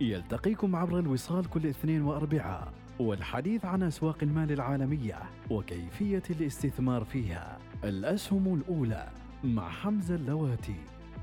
يلتقيكم 0.00 0.76
عبر 0.76 0.98
الوصال 0.98 1.50
كل 1.50 1.66
اثنين 1.66 2.02
وأربعاء 2.02 2.72
والحديث 2.98 3.64
عن 3.64 3.82
أسواق 3.82 4.16
المال 4.22 4.52
العالمية 4.52 5.22
وكيفية 5.50 6.22
الاستثمار 6.30 7.04
فيها. 7.04 7.58
الأسهم 7.84 8.54
الأولى 8.54 9.08
مع 9.44 9.70
حمزة 9.70 10.14
اللواتي 10.14 10.76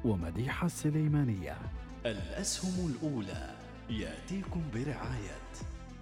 ومديحة 0.06 0.66
السليمانية. 0.66 1.58
الأسهم 2.06 2.92
الأولى 2.92 3.56
يأتيكم 3.90 4.62
برعاية 4.74 5.42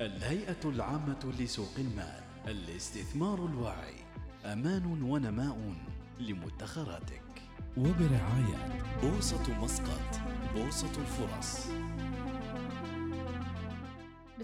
الهيئة 0.01 0.65
العامة 0.65 1.33
لسوق 1.39 1.73
المال 1.77 2.23
الاستثمار 2.47 3.45
الواعي. 3.45 3.95
أمان 4.45 5.01
ونماء 5.01 5.73
لمدخراتك. 6.19 7.21
وبرعاية 7.77 8.83
بورصة 9.03 9.63
مسقط 9.63 10.21
بورصة 10.55 11.01
الفرص. 11.01 11.67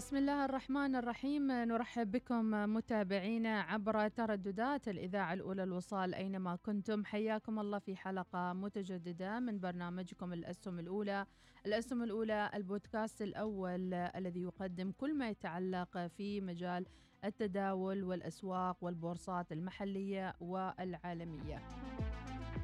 بسم 0.00 0.16
الله 0.16 0.44
الرحمن 0.44 0.96
الرحيم. 0.96 1.52
نرحب 1.52 2.10
بكم 2.10 2.50
متابعينا 2.74 3.60
عبر 3.60 4.08
ترددات 4.08 4.88
الإذاعة 4.88 5.32
الأولى 5.32 5.62
الوصال 5.62 6.14
أينما 6.14 6.56
كنتم. 6.56 7.04
حياكم 7.04 7.58
الله 7.58 7.78
في 7.78 7.96
حلقة 7.96 8.52
متجددة 8.52 9.40
من 9.40 9.60
برنامجكم 9.60 10.32
الأسهم 10.32 10.78
الأولى. 10.78 11.26
الأسهم 11.66 12.02
الأولى 12.02 12.50
البودكاست 12.54 13.22
الأول 13.22 13.94
الذي 13.94 14.42
يقدم 14.42 14.92
كل 14.92 15.18
ما 15.18 15.28
يتعلق 15.28 16.06
في 16.06 16.40
مجال 16.40 16.86
التداول 17.24 18.04
والأسواق 18.04 18.76
والبورصات 18.80 19.52
المحلية 19.52 20.34
والعالمية. 20.40 21.62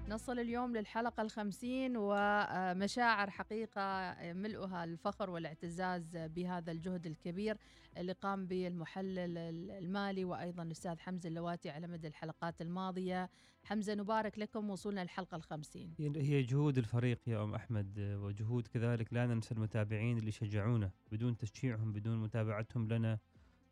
نصل 0.08 0.38
اليوم 0.38 0.76
للحلقة 0.76 1.22
الخمسين 1.22 1.96
ومشاعر 1.96 3.30
حقيقة 3.30 4.16
ملؤها 4.32 4.84
الفخر 4.84 5.30
والاعتزاز 5.30 6.16
بهذا 6.16 6.72
الجهد 6.72 7.06
الكبير 7.06 7.56
اللي 7.96 8.12
قام 8.12 8.46
به 8.46 8.66
المحلل 8.66 9.38
المالي 9.70 10.24
وأيضا 10.24 10.62
الأستاذ 10.62 10.98
حمزة 10.98 11.28
اللواتي 11.28 11.70
على 11.70 11.86
مدى 11.86 12.08
الحلقات 12.08 12.62
الماضية. 12.62 13.30
حمزة 13.64 13.94
نبارك 13.94 14.38
لكم 14.38 14.70
وصولنا 14.70 15.00
للحلقة 15.00 15.36
الخمسين. 15.36 15.94
هي 15.98 16.42
جهود 16.42 16.78
الفريق 16.78 17.20
يا 17.26 17.44
أم 17.44 17.54
أحمد 17.54 17.98
آه، 17.98 18.18
وجهود 18.18 18.66
كذلك 18.66 19.12
لا 19.12 19.26
ننسى 19.26 19.54
المتابعين 19.54 20.18
اللي 20.18 20.30
شجعونا 20.30 20.90
بدون 21.12 21.36
تشجيعهم 21.36 21.92
بدون 21.92 22.22
متابعتهم 22.22 22.88
لنا 22.88 23.18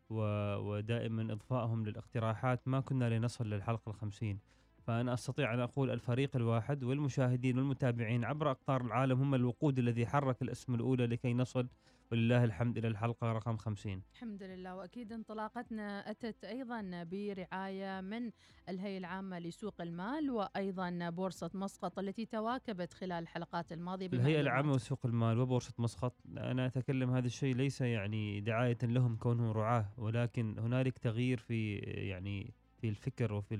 ودائما 0.09 1.33
اضفائهم 1.33 1.85
للاقتراحات. 1.85 2.67
ما 2.67 2.79
كنا 2.79 3.09
لنصل 3.17 3.49
للحلقة 3.49 3.89
الخمسين. 3.89 4.39
فأنا 4.87 5.13
أستطيع 5.13 5.53
أن 5.53 5.59
أقول 5.59 5.89
الفريق 5.89 6.35
الواحد 6.35 6.83
والمشاهدين 6.83 7.57
والمتابعين 7.57 8.25
عبر 8.25 8.51
أقطار 8.51 8.81
العالم 8.81 9.21
هم 9.21 9.35
الوقود 9.35 9.79
الذي 9.79 10.05
حرك 10.05 10.41
الأسم 10.41 10.75
الأولى 10.75 11.07
لكي 11.07 11.33
نصل 11.33 11.67
ولله 12.11 12.43
الحمد 12.43 12.77
إلى 12.77 12.87
الحلقة 12.87 13.31
رقم 13.33 13.57
50 13.57 14.01
الحمد 14.13 14.43
لله 14.43 14.75
وأكيد 14.75 15.13
انطلاقتنا 15.13 16.11
أتت 16.11 16.43
أيضا 16.45 17.03
برعاية 17.03 18.01
من 18.01 18.31
الهيئة 18.69 18.97
العامة 18.97 19.39
لسوق 19.39 19.81
المال 19.81 20.31
وأيضا 20.31 21.09
بورصة 21.09 21.51
مسقط 21.53 21.99
التي 21.99 22.25
تواكبت 22.25 22.93
خلال 22.93 23.23
الحلقات 23.23 23.71
الماضية 23.71 24.05
الهيئة 24.07 24.21
بمعلومات. 24.21 24.45
العامة 24.45 24.75
لسوق 24.75 25.05
المال 25.05 25.39
وبورصة 25.39 25.73
مسقط 25.79 26.13
أنا 26.37 26.65
أتكلم 26.65 27.11
هذا 27.11 27.25
الشيء 27.27 27.55
ليس 27.55 27.81
يعني 27.81 28.41
دعاية 28.41 28.77
لهم 28.83 29.15
كونهم 29.15 29.51
رعاة 29.51 29.85
ولكن 29.97 30.59
هنالك 30.59 30.97
تغيير 30.97 31.37
في 31.37 31.75
يعني 31.77 32.53
في 32.81 32.89
الفكر 32.89 33.33
وفي 33.33 33.55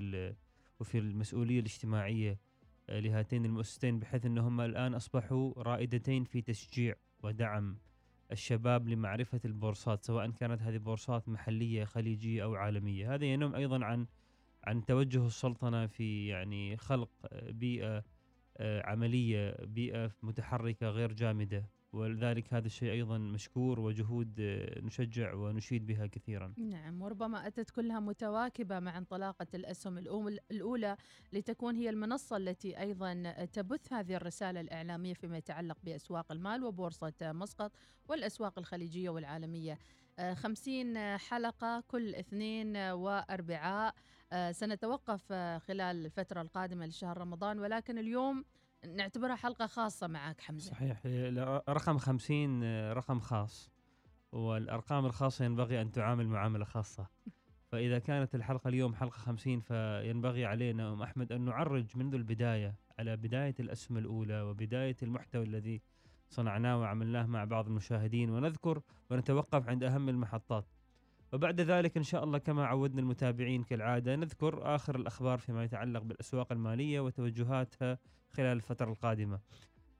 وفي 0.80 0.98
المسؤولية 0.98 1.60
الاجتماعية 1.60 2.38
آه، 2.88 3.00
لهاتين 3.00 3.44
المؤسستين 3.44 3.98
بحيث 3.98 4.26
إنهم 4.26 4.60
الآن 4.60 4.94
أصبحوا 4.94 5.52
رائدتين 5.56 6.24
في 6.24 6.42
تشجيع 6.42 6.94
ودعم 7.22 7.78
الشباب 8.32 8.88
لمعرفة 8.88 9.40
البورصات 9.44 10.04
سواء 10.04 10.30
كانت 10.30 10.62
هذه 10.62 10.78
بورصات 10.78 11.28
محلية 11.28 11.84
خليجية 11.84 12.42
أو 12.42 12.54
عالمية. 12.54 13.14
هذا 13.14 13.24
ينم 13.24 13.54
أيضا 13.54 13.84
عن 13.84 14.06
عن 14.64 14.84
توجه 14.84 15.26
السلطنة 15.26 15.86
في 15.86 16.26
يعني 16.26 16.76
خلق 16.76 17.10
آه، 17.24 17.50
بيئة 17.50 18.04
آه، 18.56 18.86
عملية 18.86 19.56
بيئة 19.64 20.10
متحركة 20.22 20.90
غير 20.90 21.12
جامدة. 21.12 21.70
ولذلك 21.96 22.54
هذا 22.54 22.66
الشيء 22.66 22.92
أيضا 22.92 23.18
مشكور 23.18 23.80
وجهود 23.80 24.36
آه، 24.40 24.80
نشجع 24.80 25.34
ونشيد 25.34 25.86
بها 25.86 26.06
كثيرا. 26.06 26.54
نعم 26.58 27.02
وربما 27.02 27.46
أتت 27.46 27.70
كلها 27.70 28.00
متواكبة 28.00 28.78
مع 28.80 28.98
انطلاقة 28.98 29.46
الأسهم 29.54 30.00
الأول- 30.04 30.40
الأولى 30.50 30.96
لتكون 31.32 31.76
هي 31.76 31.90
المنصة 31.90 32.36
التي 32.36 32.80
أيضا 32.80 33.32
تبث 33.52 33.92
هذه 33.92 34.14
الرسالة 34.16 34.60
الإعلامية 34.60 35.14
فيما 35.14 35.36
يتعلق 35.38 35.76
بأسواق 35.84 36.32
المال 36.32 36.64
وبورصة 36.64 37.12
مسقط 37.22 37.72
والأسواق 38.08 38.58
الخليجية 38.58 39.10
والعالمية. 39.10 39.78
آه، 40.18 40.34
خمسين 40.34 41.16
حلقة 41.18 41.80
كل 41.88 42.14
اثنين 42.14 42.76
وأربعاء. 42.76 43.94
آه، 44.32 44.52
سنتوقف 44.52 45.32
خلال 45.32 46.06
الفترة 46.06 46.40
القادمة 46.42 46.86
لشهر 46.86 47.18
رمضان 47.18 47.58
ولكن 47.58 47.98
اليوم 47.98 48.44
نعتبرها 48.84 49.34
حلقة 49.34 49.66
خاصة 49.66 50.06
معك 50.06 50.40
حمزة. 50.40 50.70
صحيح. 50.70 51.00
رقم 51.68 51.98
50 51.98 52.60
آه، 52.64 52.92
رقم 52.92 53.20
خاص. 53.20 53.70
والأرقام 54.32 55.06
الخاصة 55.06 55.44
ينبغي 55.44 55.80
أن 55.80 55.92
تعامل 55.92 56.28
معامله 56.28 56.64
خاصة. 56.64 57.06
فإذا 57.72 57.98
كانت 57.98 58.34
الحلقة 58.34 58.68
اليوم 58.68 58.94
حلقة 58.94 59.18
50 59.18 59.60
فينبغي 59.60 60.44
علينا 60.44 60.92
أم 60.92 61.02
أحمد 61.02 61.32
أن 61.32 61.40
نعرج 61.40 61.96
منذ 61.96 62.14
البداية 62.14 62.74
على 62.98 63.16
بداية 63.16 63.54
الأسهم 63.60 63.98
الأولى 63.98 64.40
وبداية 64.42 64.96
المحتوى 65.02 65.44
الذي 65.44 65.82
صنعناه 66.28 66.80
وعملناه 66.80 67.26
مع 67.26 67.44
بعض 67.44 67.66
المشاهدين 67.66 68.30
ونذكر 68.30 68.82
ونتوقف 69.10 69.68
عند 69.68 69.82
أهم 69.82 70.08
المحطات. 70.08 70.66
وبعد 71.32 71.60
ذلك 71.60 71.96
إن 71.96 72.02
شاء 72.02 72.24
الله 72.24 72.38
كما 72.38 72.66
عودنا 72.66 73.00
المتابعين 73.00 73.62
كالعادة 73.62 74.16
نذكر 74.16 74.74
آخر 74.74 74.96
الأخبار 74.96 75.38
فيما 75.38 75.64
يتعلق 75.64 76.02
بالأسواق 76.02 76.52
المالية 76.52 77.00
وتوجهاتها 77.00 77.98
خلال 78.30 78.56
الفترة 78.56 78.90
القادمة. 78.90 79.40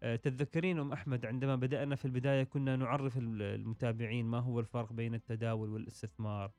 آه، 0.03 0.16
تتذكرين 0.16 0.78
أم 0.78 0.92
أحمد 0.92 1.26
عندما 1.26 1.56
بدأنا 1.56 1.97
في 1.97 2.04
البداية 2.04 2.42
كنا 2.44 2.76
نعرف 2.76 3.19
ال- 3.19 3.42
المتابعين 3.42 4.26
ما 4.26 4.38
هو 4.38 4.60
الفرق 4.60 4.92
بين 4.92 5.15
التداول 5.15 5.69
والاستثمار. 5.70 6.50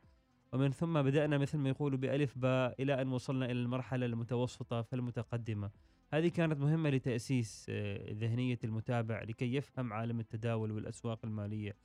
ومن 0.53 0.72
ثم 0.72 1.01
بدأنا 1.01 1.38
مثل 1.38 1.57
ما 1.57 1.69
يقولوا 1.69 1.97
بألف 2.00 2.38
باء 2.38 2.81
إلى 2.81 3.01
أن 3.01 3.07
وصلنا 3.07 3.45
إلى 3.45 3.51
المرحلة 3.61 4.06
المتوسطة 4.06 4.81
فالمتقدمة. 4.81 5.72
هذه 6.13 6.27
كانت 6.27 6.59
مهمة 6.59 6.89
لتأسيس 6.89 7.66
آه، 7.69 8.13
ذهنية 8.13 8.59
المتابع 8.63 9.23
لكي 9.23 9.56
يفهم 9.56 9.94
عالم 9.94 10.19
التداول 10.19 10.72
والأسواق 10.72 11.19
المالية. 11.23 11.75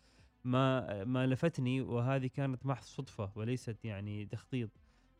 ما 0.44 1.04
ما 1.04 1.26
لفتني 1.26 1.80
وهذه 1.80 2.26
كانت 2.26 2.66
محض 2.66 2.84
صدفة 2.84 3.32
وليست 3.34 3.84
يعني 3.84 4.26
تخطيط 4.26 4.70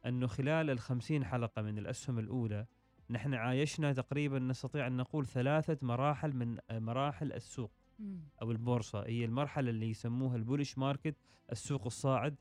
أنه 0.07 0.27
خلال 0.27 0.71
الخمسين 0.71 1.25
حلقة 1.25 1.63
من 1.63 1.79
الأسهم 1.79 2.19
الأولى 2.19 2.67
نحن 3.11 3.35
عايشنا 3.35 3.93
تقريبا 3.93 4.39
نستطيع 4.39 4.87
أن 4.87 4.97
نقول 4.97 5.27
ثلاثة 5.27 5.79
مراحل 5.83 6.37
من 6.37 6.59
مراحل 6.71 7.33
السوق 7.33 7.73
مم. 7.99 8.21
أو 8.43 8.51
البورصة 8.51 9.07
هي 9.07 9.25
المرحلة 9.25 9.71
اللي 9.71 9.91
يسموها 9.91 10.37
ال 10.37 10.42
bullish 10.42 10.79
market 10.79 11.17
السوق 11.53 11.87
الصاعد 11.87 12.37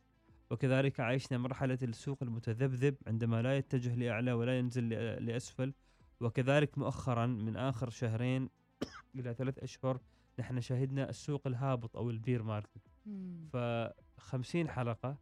وكذلك 0.52 1.00
عايشنا 1.00 1.38
مرحلة 1.38 1.78
السوق 1.84 2.18
المتذبذب 2.24 2.96
عندما 3.08 3.42
لا 3.42 3.58
يتجه 3.58 3.96
لأعلى 3.96 4.34
ولا 4.34 4.60
ينزل 4.60 4.84
ل- 4.84 5.26
لأسفل 5.26 5.74
وكذلك 6.20 6.78
مؤخرا 6.78 7.26
من 7.26 7.58
آخر 7.58 7.90
شهرين 7.90 8.50
إلى 9.16 9.34
ثلاث 9.34 9.60
أشهر 9.60 10.00
نحن 10.40 10.62
شهدنا 10.62 11.10
السوق 11.10 11.48
الهابط 11.48 11.98
أو 11.98 12.10
ال 12.10 12.17
bear 12.17 12.44
market. 12.44 12.82
ف 13.52 13.58
50 14.18 14.70
حلقة 14.70 15.18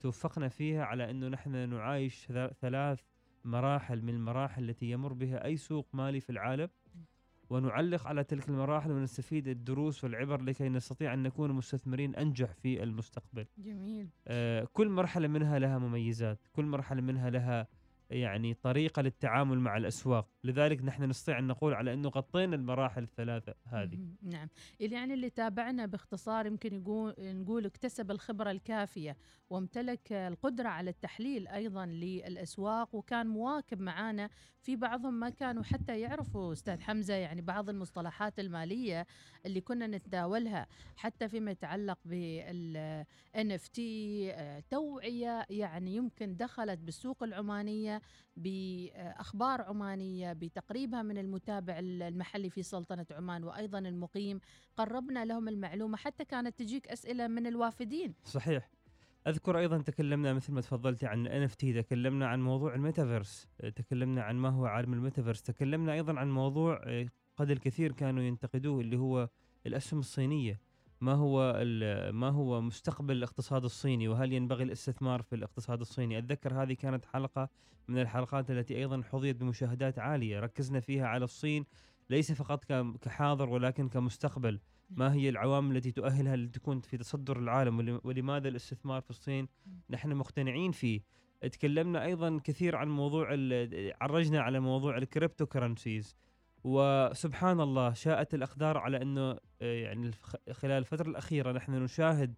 توفقنا 0.00 0.48
فيها 0.48 0.84
على 0.84 1.10
إنه 1.10 1.28
نحن 1.28 1.68
نعايش 1.68 2.26
ثلا- 2.26 2.52
ثلاث 2.60 3.00
مراحل 3.44 4.02
من 4.02 4.14
المراحل 4.14 4.70
التي 4.70 4.90
يمر 4.90 5.12
بها 5.12 5.44
أي 5.44 5.56
سوق 5.56 5.88
مالي 5.92 6.20
في 6.20 6.30
العالم 6.30 6.68
ونعلق 7.50 8.06
على 8.06 8.24
تلك 8.24 8.48
المراحل 8.48 8.90
ونستفيد 8.90 9.48
الدروس 9.48 10.04
والعبر 10.04 10.42
لكي 10.42 10.68
نستطيع 10.68 11.14
أن 11.14 11.22
نكون 11.22 11.52
مستثمرين 11.52 12.14
أنجح 12.16 12.52
في 12.52 12.82
المستقبل. 12.82 13.46
جميل 13.58 14.08
آه، 14.28 14.64
كل 14.72 14.88
مرحلة 14.88 15.28
منها 15.28 15.58
لها 15.58 15.78
مميزات، 15.78 16.38
كل 16.52 16.64
مرحلة 16.64 17.00
منها 17.00 17.30
لها 17.30 17.68
يعني 18.10 18.54
طريقة 18.54 19.02
للتعامل 19.02 19.58
مع 19.58 19.76
الأسواق. 19.76 20.28
لذلك 20.44 20.84
نحن 20.84 21.02
نستطيع 21.02 21.38
أن 21.38 21.46
نقول 21.46 21.74
على 21.74 21.94
أنه 21.94 22.08
غطينا 22.08 22.56
المراحل 22.56 23.02
الثلاثة 23.02 23.54
هذه. 23.64 23.98
نعم. 24.22 24.48
يعني 24.80 25.14
اللي 25.14 25.30
تابعنا 25.30 25.86
باختصار 25.86 26.46
يمكن 26.46 26.74
يقول 26.74 27.14
نقول 27.18 27.66
اكتسب 27.66 28.10
الخبرة 28.10 28.50
الكافية 28.50 29.16
وامتلك 29.50 30.12
القدرة 30.12 30.68
على 30.68 30.90
التحليل 30.90 31.48
أيضا 31.48 31.86
للأسواق 31.86 32.94
وكان 32.94 33.26
مواكب 33.26 33.80
معانا 33.80 34.30
في 34.62 34.76
بعضهم 34.76 35.14
ما 35.14 35.30
كانوا 35.30 35.62
حتى 35.62 36.00
يعرفوا 36.00 36.52
أستاذ 36.52 36.80
حمزة 36.80 37.14
يعني 37.14 37.42
بعض 37.42 37.68
المصطلحات 37.68 38.38
المالية 38.38 39.06
اللي 39.46 39.60
كنا 39.60 39.86
نتداولها 39.86 40.66
حتى 40.96 41.28
فيما 41.28 41.50
يتعلق 41.50 41.98
بال 42.04 43.04
NFT 43.36 43.78
آه، 43.80 44.62
توعية 44.70 45.46
يعني 45.50 45.96
يمكن 45.96 46.36
دخلت 46.36 46.78
بالسوق 46.78 47.22
العمانية 47.22 47.99
بأخبار 48.36 49.62
عمانية 49.62 50.32
بتقريبها 50.32 51.02
من 51.02 51.18
المتابع 51.18 51.78
المحلي 51.78 52.50
في 52.50 52.62
سلطنة 52.62 53.06
عمان 53.10 53.44
وأيضا 53.44 53.78
المقيم. 53.78 54.40
قربنا 54.76 55.24
لهم 55.24 55.48
المعلومة 55.48 55.96
حتى 55.96 56.24
كانت 56.24 56.58
تجيك 56.58 56.88
أسئلة 56.88 57.26
من 57.26 57.46
الوافدين. 57.46 58.14
صحيح. 58.24 58.70
أذكر 59.26 59.58
أيضا 59.58 59.78
تكلمنا 59.78 60.32
مثل 60.32 60.52
ما 60.52 60.60
تفضلتي 60.60 61.06
عن 61.06 61.26
NFT 61.26 61.82
تكلمنا 61.82 62.26
عن 62.26 62.42
موضوع 62.42 62.74
الميتافيرس 62.74 63.48
تكلمنا 63.76 64.22
عن 64.22 64.36
ما 64.36 64.48
هو 64.48 64.66
عالم 64.66 64.92
الميتافيرس 64.92 65.42
تكلمنا 65.42 65.92
أيضا 65.92 66.18
عن 66.18 66.30
موضوع 66.30 66.82
آه، 66.84 67.06
قد 67.36 67.50
الكثير 67.50 67.92
كانوا 67.92 68.22
ينتقدوه 68.22 68.80
اللي 68.80 68.96
هو 68.96 69.28
الأسهم 69.66 70.00
الصينية. 70.00 70.60
ما 71.00 71.12
هو 71.12 71.62
ما 72.12 72.28
هو 72.28 72.60
مستقبل 72.60 73.16
الاقتصاد 73.16 73.64
الصيني؟ 73.64 74.08
وهل 74.08 74.32
ينبغي 74.32 74.64
الاستثمار 74.64 75.22
في 75.22 75.34
الاقتصاد 75.34 75.80
الصيني؟ 75.80 76.18
أتذكر 76.18 76.62
هذه 76.62 76.72
كانت 76.72 77.04
حلقة 77.04 77.48
من 77.88 77.98
الحلقات 77.98 78.50
التي 78.50 78.76
أيضا 78.76 79.02
حظيت 79.02 79.36
بمشاهدات 79.36 79.98
عالية. 79.98 80.40
ركزنا 80.40 80.80
فيها 80.80 81.06
على 81.06 81.24
الصين 81.24 81.64
ليس 82.10 82.32
فقط 82.32 82.64
كحاضر 83.02 83.48
ولكن 83.48 83.88
كمستقبل. 83.88 84.60
ما 84.90 85.12
هي 85.14 85.28
العوامل 85.28 85.76
التي 85.76 85.92
تؤهلها 85.92 86.36
لتكون 86.36 86.80
في 86.80 86.96
تصدر 86.96 87.38
العالم؟ 87.38 87.78
ول- 87.78 88.00
ولماذا 88.04 88.48
الاستثمار 88.48 89.00
في 89.00 89.10
الصين؟ 89.10 89.48
نحن 89.90 90.12
مقتنعين 90.14 90.72
فيه. 90.72 91.00
تكلمنا 91.40 92.04
أيضا 92.04 92.40
كثير 92.44 92.76
عن 92.76 92.88
موضوع 92.88 93.28
عرجنا 94.00 94.40
على 94.40 94.60
موضوع 94.60 94.96
ال 94.96 95.46
cryptocurrencies 95.46 96.16
وسبحان 96.64 97.60
الله 97.60 97.92
شاءت 97.92 98.34
الاقدار 98.34 98.78
على 98.78 99.02
إنه 99.02 99.30
آه، 99.30 99.38
يعني 99.82 100.10
خلال 100.52 100.72
الفترة 100.78 101.08
الأخيرة 101.08 101.52
نحن 101.52 101.72
نشاهد 101.72 102.34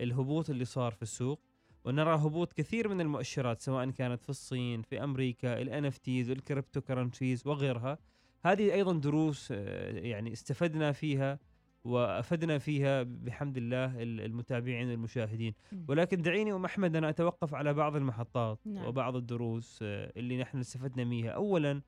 الهبوط 0.00 0.50
اللي 0.50 0.64
صار 0.64 0.92
في 0.92 1.02
السوق 1.02 1.40
ونرى 1.84 2.14
هبوط 2.14 2.52
كثير 2.52 2.88
من 2.88 3.00
المؤشرات 3.00 3.60
سواء 3.60 3.90
كانت 3.90 4.22
في 4.22 4.28
الصين 4.30 4.82
في 4.82 5.04
أمريكا 5.04 5.60
ال 5.62 5.98
NFTs 5.98 6.24
ال 6.24 6.30
cryptocurrencies 6.30 7.46
وغيرها 7.46 7.98
هذه 8.44 8.72
أيضا 8.74 8.92
دروس 8.92 9.48
آه، 9.52 9.90
يعني 9.98 10.32
استفدنا 10.32 10.92
فيها 10.92 11.38
وأفدنا 11.84 12.58
فيها 12.58 13.02
بحمد 13.02 13.56
الله 13.56 14.02
ال- 14.02 14.20
المتابعين 14.20 14.88
والمشاهدين. 14.90 15.54
ولكن 15.88 16.22
دعيني 16.22 16.52
أم 16.52 16.64
أحمد 16.64 16.96
أنا 16.96 17.08
أتوقف 17.08 17.54
على 17.54 17.74
بعض 17.74 17.96
المحطات 17.96 18.58
نعم. 18.66 18.84
وبعض 18.86 19.16
الدروس 19.16 19.78
آه، 19.82 20.12
اللي 20.16 20.38
نحن 20.38 20.58
استفدنا 20.58 21.04
منها 21.04 21.30
اولا 21.30 21.82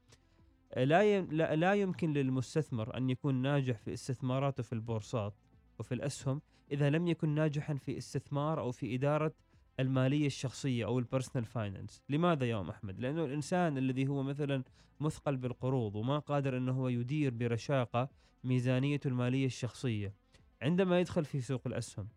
لا 0.77 1.57
لا 1.57 1.75
يمكن 1.75 2.13
للمستثمر 2.13 2.97
أن 2.97 3.11
يكون 3.11 3.35
ناجح 3.35 3.79
في 3.79 3.93
استثماراته 3.93 4.63
في 4.63 4.73
البورصات 4.73 5.35
وفي 5.79 5.95
الأسهم 5.95 6.43
إذا 6.73 6.91
لم 6.91 7.07
يكن 7.09 7.29
ناجحا 7.29 7.75
في 7.75 7.99
استثمار 7.99 8.61
أو 8.61 8.73
في 8.73 8.95
إدارة 8.95 9.33
المالية 9.81 10.27
الشخصية 10.27 10.85
أو 10.85 10.99
ال 10.99 11.04
personal 11.04 11.45
finance 11.47 12.03
لماذا 12.09 12.47
يا 12.47 12.61
أم 12.61 12.71
أحمد؟ 12.71 13.01
لأنه 13.01 13.25
الإنسان 13.25 13.79
الذي 13.79 14.09
هو 14.09 14.23
مثلا 14.23 14.63
مثقل 15.01 15.37
بالقروض 15.37 15.97
وما 15.97 16.19
قادر 16.19 16.57
إنه 16.57 16.73
هو 16.73 16.89
يدير 16.89 17.35
برشاقة 17.35 18.09
ميزانيته 18.45 19.09
المالية 19.09 19.47
الشخصية. 19.47 20.15
عندما 20.63 21.01
يدخل 21.01 21.25
في 21.25 21.41
سوق 21.41 21.63
الأسهم 21.67 22.09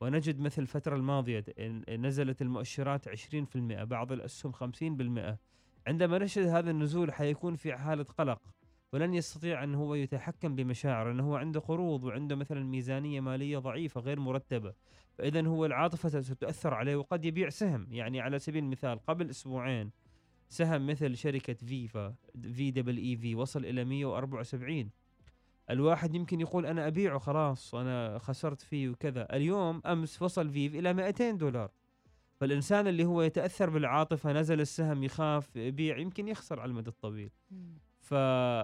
ونجد 0.00 0.40
مثل 0.40 0.62
الفترة 0.62 0.96
الماضية 0.96 1.44
إن- 1.50 1.90
نزلت 1.90 2.42
المؤشرات 2.42 3.08
20% 3.08 3.84
بعض 3.84 4.12
الأسهم 4.12 4.52
50% 4.52 5.38
عندما 5.86 6.18
نشهد 6.18 6.46
هذا 6.46 6.70
النزول 6.70 7.12
حيكون 7.12 7.56
في 7.56 7.76
حالة 7.76 8.04
قلق 8.04 8.38
ولن 8.92 9.14
يستطيع 9.14 9.64
أن 9.64 9.74
هو 9.74 9.94
يتحكم 9.94 10.54
بمشاعره 10.56 11.10
أنه 11.10 11.22
هو 11.22 11.36
عنده 11.36 11.60
قروض 11.60 12.04
وعنده 12.04 12.36
مثلا 12.36 12.64
ميزانية 12.64 13.20
مالية 13.20 13.58
ضعيفة 13.58 14.00
غير 14.00 14.20
مرتبة. 14.20 14.74
فإذا 15.18 15.46
هو 15.46 15.66
العاطفة 15.66 16.20
ستؤثر 16.20 16.74
عليه 16.74 16.96
وقد 16.96 17.24
يبيع 17.24 17.48
سهم. 17.48 17.86
يعني 17.90 18.20
على 18.20 18.38
سبيل 18.38 18.64
المثال 18.64 18.98
قبل 18.98 19.30
أسبوعين 19.30 19.90
سهم 20.48 20.86
مثل 20.86 21.16
شركة 21.16 21.54
فيفا 21.66 22.14
في 22.52 22.70
double 22.70 22.96
E 22.96 23.16
V 23.16 23.34
وصل 23.34 23.64
إلى 23.64 23.84
174 23.84 24.90
الواحد 25.70 26.14
يمكن 26.14 26.40
يقول 26.40 26.66
أنا 26.66 26.86
أبيعه 26.86 27.18
خلاص 27.18 27.74
أنا 27.74 28.18
خسرت 28.18 28.60
فيه 28.60 28.88
وكذا. 28.88 29.36
اليوم 29.36 29.82
أمس 29.86 30.22
وصل 30.22 30.50
فيف 30.50 30.74
إلى 30.74 30.92
200 30.92 31.30
دولار. 31.30 31.70
فالإنسان 32.42 32.86
اللي 32.86 33.04
هو 33.04 33.22
يتأثر 33.22 33.70
بالعاطفة 33.70 34.32
نزل 34.32 34.60
السهم 34.60 35.02
يخاف 35.04 35.56
يبيع 35.56 35.98
يمكن 35.98 36.28
يخسر 36.28 36.60
على 36.60 36.70
المدى 36.70 36.90
الطويل. 36.90 37.30
ف... 38.00 38.14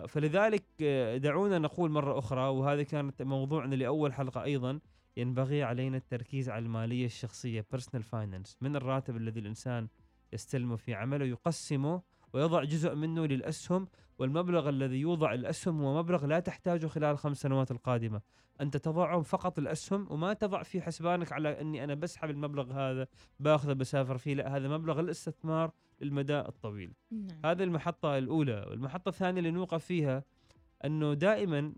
فلذلك 0.08 0.64
آه، 0.80 1.16
دعونا 1.16 1.58
نقول 1.58 1.90
مرة 1.90 2.19
أخرى 2.19 2.48
وهذا 2.48 2.82
كانت 2.82 3.22
موضوعنا 3.22 3.75
لأول 3.75 4.12
حلقة 4.12 4.42
أيضا 4.42 4.80
ينبغي 5.16 5.62
علينا 5.62 5.96
التركيز 5.96 6.48
على 6.48 6.64
المالية 6.64 7.06
الشخصية 7.06 7.66
personal 7.76 8.02
finance 8.02 8.56
من 8.60 8.76
الراتب 8.76 9.16
الذي 9.16 9.40
الإنسان 9.40 9.88
يستلمه 10.32 10.76
في 10.76 10.94
عمله 10.94 11.25
يقسمه 11.25 12.02
ويضع 12.32 12.64
جزء 12.64 12.94
منه 12.94 13.26
للأسهم 13.26 13.88
والمبلغ 14.19 14.69
الذي 14.69 15.00
يوضع 15.00 15.34
الأسهم 15.34 15.82
هو 15.82 15.98
مبلغ 15.98 16.26
لا 16.26 16.40
تحتاجه 16.40 16.86
خلال 16.86 17.10
الخمس 17.10 17.40
سنوات 17.40 17.70
القادمة. 17.70 18.20
أنت 18.60 18.76
تضعه 18.76 19.22
فقط 19.22 19.58
الأسهم 19.58 20.06
وما 20.10 20.32
تضع 20.32 20.62
في 20.62 20.82
حسبانك 20.82 21.32
على 21.32 21.60
أني 21.60 21.84
أنا 21.84 21.94
بسحب 21.94 22.30
المبلغ 22.30 22.72
هذا 22.72 23.06
باخذه 23.40 23.72
بسافر 23.72 24.19
فيه 24.19 24.34
لا 24.34 24.56
هذا 24.56 24.69
مبلغ 24.69 25.00
الاستثمار 25.00 25.72
للمدى 26.00 26.38
الطويل. 26.38 26.92
نعم. 27.10 27.40
هذه 27.44 27.62
المحطة 27.62 28.19
الأولى. 28.19 28.66
والمحطة 28.70 29.08
الثانية 29.08 29.38
اللي 29.38 29.50
نوقف 29.50 29.84
فيها 29.84 30.25
أنه 30.84 31.14
دائما 31.14 31.72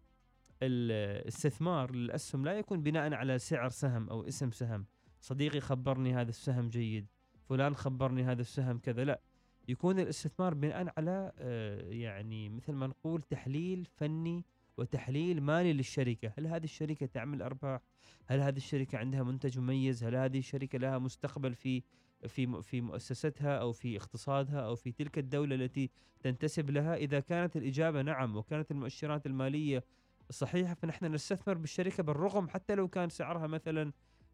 الاستثمار 0.63 1.93
للأسهم 1.93 2.45
لا 2.45 2.53
يكون 2.53 2.83
بناء 2.83 3.15
على 3.15 3.39
سعر 3.39 3.69
سهم 3.69 4.11
أو 4.11 4.29
اسم 4.29 4.51
سهم. 4.51 4.87
صديقي 5.21 5.61
خبرني 5.61 6.15
هذا 6.15 6.31
السهم 6.31 6.69
جيد 6.69 7.07
فلان 7.49 7.75
خبرني 7.75 8.25
هذا 8.25 8.41
السهم 8.41 8.79
كذا 8.79 9.05
لا. 9.05 9.21
يكون 9.69 10.01
الاستثمار 10.01 10.55
بناء 10.55 10.93
على 10.97 11.33
آه، 11.39 11.91
يعني 11.91 12.49
مثل 12.49 12.73
ما 12.73 12.87
نقول 12.87 13.23
تحليل 13.23 13.85
فني 13.97 14.45
وتحليل 14.77 15.41
مالي 15.41 15.73
للشركة. 15.73 16.33
هل 16.39 16.47
هذه 16.47 16.65
الشركة 16.65 17.07
تعمل 17.07 17.43
أرباح؟ 17.43 17.81
هل 18.27 18.41
هذه 18.41 18.57
الشركة 18.57 18.99
عندها 18.99 19.23
منتج 19.23 19.59
مميز؟ 19.59 20.05
هل 20.05 20.15
هذه 20.17 20.39
الشركة 20.39 20.79
لها 20.79 20.99
مستقبل 20.99 21.55
في 21.55 21.83
في 22.29 22.63
في 22.63 22.81
مؤسستها 22.81 23.59
أو 23.59 23.73
في 23.73 23.97
اقتصادها 23.97 24.61
أو 24.61 24.75
في 24.75 24.93
تلك 24.93 25.19
الدولة 25.19 25.55
التي 25.55 25.91
تنتسب 26.21 26.71
لها؟ 26.71 26.95
إذا 26.95 27.21
كانت 27.21 27.57
الإجابة 27.57 28.03
نعم 28.03 28.37
وكانت 28.37 28.71
المؤشرات 28.71 29.27
المالية 29.27 29.85
صحيحة 30.31 30.75
فنحن 30.75 31.05
نستثمر 31.05 31.55
بالشركة 31.55 32.03
بالرغم 32.03 32.49
حتى 32.49 32.75
لو 32.75 32.89
كان 32.89 33.09
سعرها 33.09 33.47
مثلا 33.47 33.93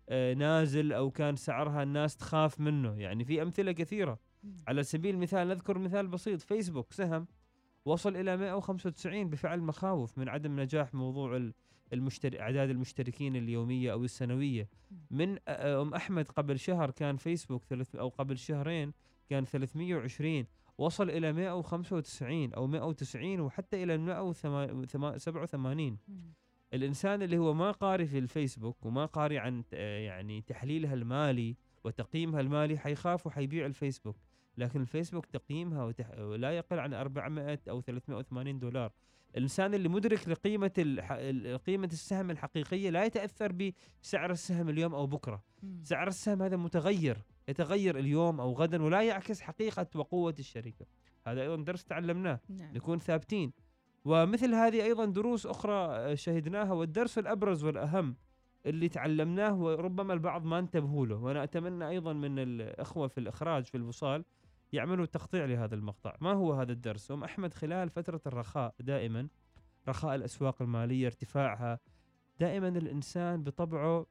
آه، 0.09 0.35
نازل 0.35 0.93
أو 0.93 1.11
كان 1.11 1.37
سعرها 1.37 1.83
الناس 1.83 2.17
تخاف 2.17 2.61
منه. 2.61 3.01
يعني 3.01 3.25
في 3.25 3.43
أمثلة 3.43 3.73
كثيرة. 3.73 4.19
على 4.69 4.83
سبيل 4.83 5.15
المثال 5.15 5.49
نذكر 5.49 5.79
مثال 5.79 6.07
بسيط. 6.09 6.41
فيسبوك 6.41 6.93
سهم 6.93 7.27
وصل 7.85 8.17
إلى 8.17 8.37
195 8.37 9.31
بفعل 9.31 9.61
مخاوف 9.61 10.19
من 10.19 10.29
عدم 10.29 10.61
نجاح 10.61 10.95
موضوع 10.95 11.37
ال- 11.37 11.55
المشتري 11.93 12.41
أعداد 12.41 12.71
المشتركين 12.71 13.37
اليومية 13.37 13.93
أو 13.93 14.05
السنوية. 14.05 14.69
من 15.11 15.37
أ- 15.37 15.41
أم 15.49 15.95
أحمد 15.95 16.29
قبل 16.29 16.59
شهر 16.59 16.91
كان 16.91 17.17
فيسبوك 17.17 17.65
ثلاث 17.65 17.97
أو 17.97 18.09
قبل 18.09 18.39
شهرين 18.39 18.93
كان 19.31 19.45
320 19.45 20.47
وصل 20.79 21.11
إلى 21.11 21.33
195 21.33 22.55
أو 22.55 22.67
190 22.67 23.41
وحتى 23.41 23.83
إلى 23.83 23.99
187 23.99 25.99
مم. 26.09 26.33
الإنسان 26.75 27.23
اللي 27.23 27.39
هو 27.39 27.55
ما 27.55 27.71
قاري 27.71 28.07
في 28.07 28.19
الفيسبوك 28.19 28.87
وما 28.87 29.07
قاري 29.07 29.39
عن 29.39 29.65
ت- 29.69 29.73
يعني 29.73 30.43
تحليلها 30.43 30.95
المالي 30.95 31.57
وتقييمها 31.85 32.41
المالي 32.41 32.79
حيخاف 32.79 33.27
وحيبيع 33.27 33.67
الفيسبوك. 33.67 34.17
لكن 34.59 34.81
الفيسبوك 34.81 35.27
تقييمها 35.27 35.85
وتح... 35.85 36.11
لا 36.19 36.51
يقل 36.51 36.79
عن 36.79 36.95
400 36.95 37.59
أو 37.71 37.81
380 37.81 38.59
دولار 38.59 38.93
الإنسان 39.37 39.75
اللي 39.75 39.89
مدرك 39.89 40.29
لقيمة. 40.29 40.71
ال- 40.79 41.59
قيمة 41.59 41.87
السهم 41.93 42.31
الحقيقية 42.31 42.91
لا 42.91 43.05
يتأثر 43.05 43.53
بسعر 44.03 44.31
السهم 44.31 44.69
اليوم 44.69 44.95
أو 44.95 45.07
بكرة 45.07 45.43
مم. 45.63 45.81
سعر 45.85 46.09
السهم 46.09 46.43
هذا 46.43 46.57
متغير 46.57 47.19
يتغير 47.49 47.99
اليوم 47.99 48.41
أو 48.41 48.53
غدا 48.53 48.83
ولا 48.83 49.03
يعكس 49.03 49.41
حقيقة 49.41 49.87
وقوة 49.95 50.35
الشركة 50.39 50.87
هذا 51.27 51.43
أيضا 51.43 51.57
درس 51.57 51.85
تعلمناه 51.85 52.41
نعم. 52.49 52.75
نكون 52.75 52.99
ثابتين 52.99 53.53
ومثل 54.05 54.55
هذه 54.55 54.83
أيضا 54.85 55.05
دروس 55.05 55.47
أخرى 55.47 55.73
آه، 55.75 56.15
شهدناها 56.15 56.73
والدرس 56.73 57.19
الأبرز 57.19 57.65
والأهم 57.65 58.17
اللي 58.67 58.89
تعلمناه 58.89 59.55
وربما 59.63 60.13
البعض 60.15 60.45
ما 60.45 60.59
انتبهوا 60.59 61.07
له 61.07 61.17
وأنا 61.17 61.45
أتمنى 61.45 61.89
أيضا 61.89 62.13
من 62.13 62.39
الأخوة 62.39 63.09
في 63.09 63.19
الإخراج 63.19 63.65
في 63.65 63.77
الوصال 63.77 64.25
يعملوا 64.77 65.07
تقطيع 65.07 65.45
لهذا 65.45 65.75
المقطع. 65.75 66.17
ما 66.21 66.33
هو 66.33 66.53
هذا 66.53 66.73
الدرس؟ 66.73 67.11
أم 67.11 67.25
أحمد 67.25 67.55
خلال 67.55 67.91
فترة 67.91 68.21
الرخاء 68.27 68.75
دائما 68.81 69.29
رخاء 69.89 70.15
الأسواق 70.15 70.63
المالية 70.63 71.07
ارتفاعها 71.07 71.79
دائما 72.41 72.69
الإنسان 72.69 73.43
بطبعه 73.43 74.07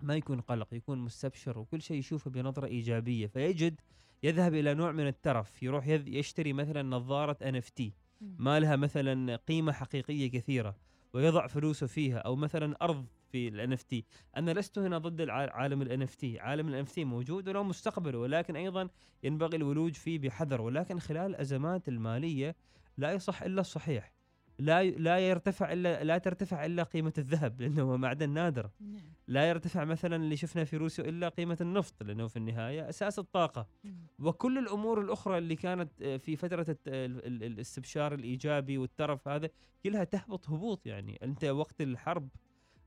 ما 0.00 0.16
يكون 0.16 0.40
قلق 0.40 0.74
يكون 0.74 0.98
مستبشر 0.98 1.58
وكل 1.58 1.82
شيء 1.82 1.96
يشوفه 1.96 2.30
بنظرة 2.30 2.66
إيجابية. 2.66 3.26
فيجد 3.26 3.80
يذهب 4.22 4.54
إلى 4.54 4.74
نوع 4.74 4.92
من 4.92 5.06
الترف 5.06 5.62
يروح 5.62 5.86
يشتري 5.88 6.52
مثلا 6.52 6.82
نظارة 6.82 7.60
NFT. 7.60 7.82
ما 8.20 8.60
لها 8.60 8.76
مثلا 8.76 9.36
قيمة 9.36 9.72
حقيقية 9.72 10.30
كثيرة 10.30 10.76
ويضع 11.12 11.46
فلوسه 11.46 11.86
فيها 11.86 12.18
أو 12.18 12.36
مثلا 12.36 12.76
أرض 12.82 13.06
في 13.34 13.48
ال 13.48 13.76
NFT 13.76 14.02
أنا 14.36 14.50
لست 14.50 14.78
هنا 14.78 14.98
ضد 14.98 15.28
عالم 15.30 15.82
ال 15.82 16.08
NFT 16.08 16.40
عالم 16.40 16.68
ال 16.68 16.86
NFT 16.86 16.98
موجود 16.98 17.48
وله 17.48 17.62
مستقبله 17.62 18.18
ولكن 18.18 18.56
أيضا 18.56 18.88
ينبغي 19.22 19.56
الولوج 19.56 19.92
فيه 19.92 20.18
بحذر. 20.18 20.60
ولكن 20.60 20.98
خلال 20.98 21.30
الأزمات 21.30 21.88
المالية 21.88 22.56
لا 22.98 23.12
يصح 23.12 23.42
إلا 23.42 23.60
الصحيح. 23.60 24.12
لا 24.58 24.84
لا 24.84 25.18
يرتفع 25.18 25.72
إلا 25.72 26.04
لا 26.04 26.18
ترتفع 26.18 26.64
إلا 26.64 26.82
قيمة 26.82 27.12
الذهب 27.18 27.60
لأنه 27.60 27.82
هو 27.82 27.96
معدن 27.96 28.30
نادر. 28.30 28.70
نعم. 28.80 29.00
لا 29.28 29.48
يرتفع 29.48 29.84
مثلا 29.84 30.16
اللي 30.16 30.36
شفنا 30.36 30.64
في 30.64 30.76
روسيا 30.76 31.04
إلا 31.04 31.28
قيمة 31.28 31.58
النفط 31.60 32.02
لأنه 32.02 32.26
في 32.26 32.36
النهاية 32.36 32.88
أساس 32.88 33.18
الطاقة. 33.18 33.66
مم. 33.84 34.06
وكل 34.18 34.58
الأمور 34.58 35.00
الأخرى 35.00 35.38
اللي 35.38 35.56
كانت 35.56 36.02
آه، 36.02 36.16
في 36.16 36.36
فترة 36.36 36.76
الاستبشار 36.86 38.14
الإيجابي 38.14 38.78
والترف 38.78 39.28
هذا 39.28 39.50
كلها 39.82 40.04
تهبط 40.04 40.50
هبوط 40.50 40.86
يعني. 40.86 41.18
أنت 41.22 41.44
وقت 41.44 41.80
الحرب 41.80 42.28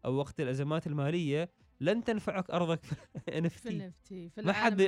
أو 0.06 0.14
وقت 0.14 0.40
الأزمات 0.40 0.88
المالية 0.88 1.50
لن 1.82 2.04
تنفعك 2.04 2.50
أرضك 2.52 2.80
في 2.86 2.96
في 3.50 3.90
NFT 3.90 4.08
في 4.08 4.32
ما 4.38 4.54
حد- 4.54 4.82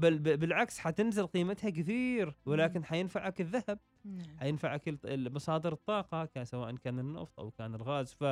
بل 0.00 0.18
بالعكس 0.18 0.78
حتنزل 0.78 1.26
قيمتها 1.26 1.70
كثير 1.70 2.34
ولكن 2.46 2.84
حينفعك 2.84 3.40
الذهب. 3.40 3.78
نعم. 4.04 4.36
حينفعك 4.40 4.98
مصادر 5.04 5.72
الطاقة 5.72 6.44
سواء 6.44 6.76
كان 6.76 6.98
النفط 6.98 7.40
أو 7.40 7.50
كان 7.50 7.74
الغاز. 7.74 8.12
ف 8.12 8.24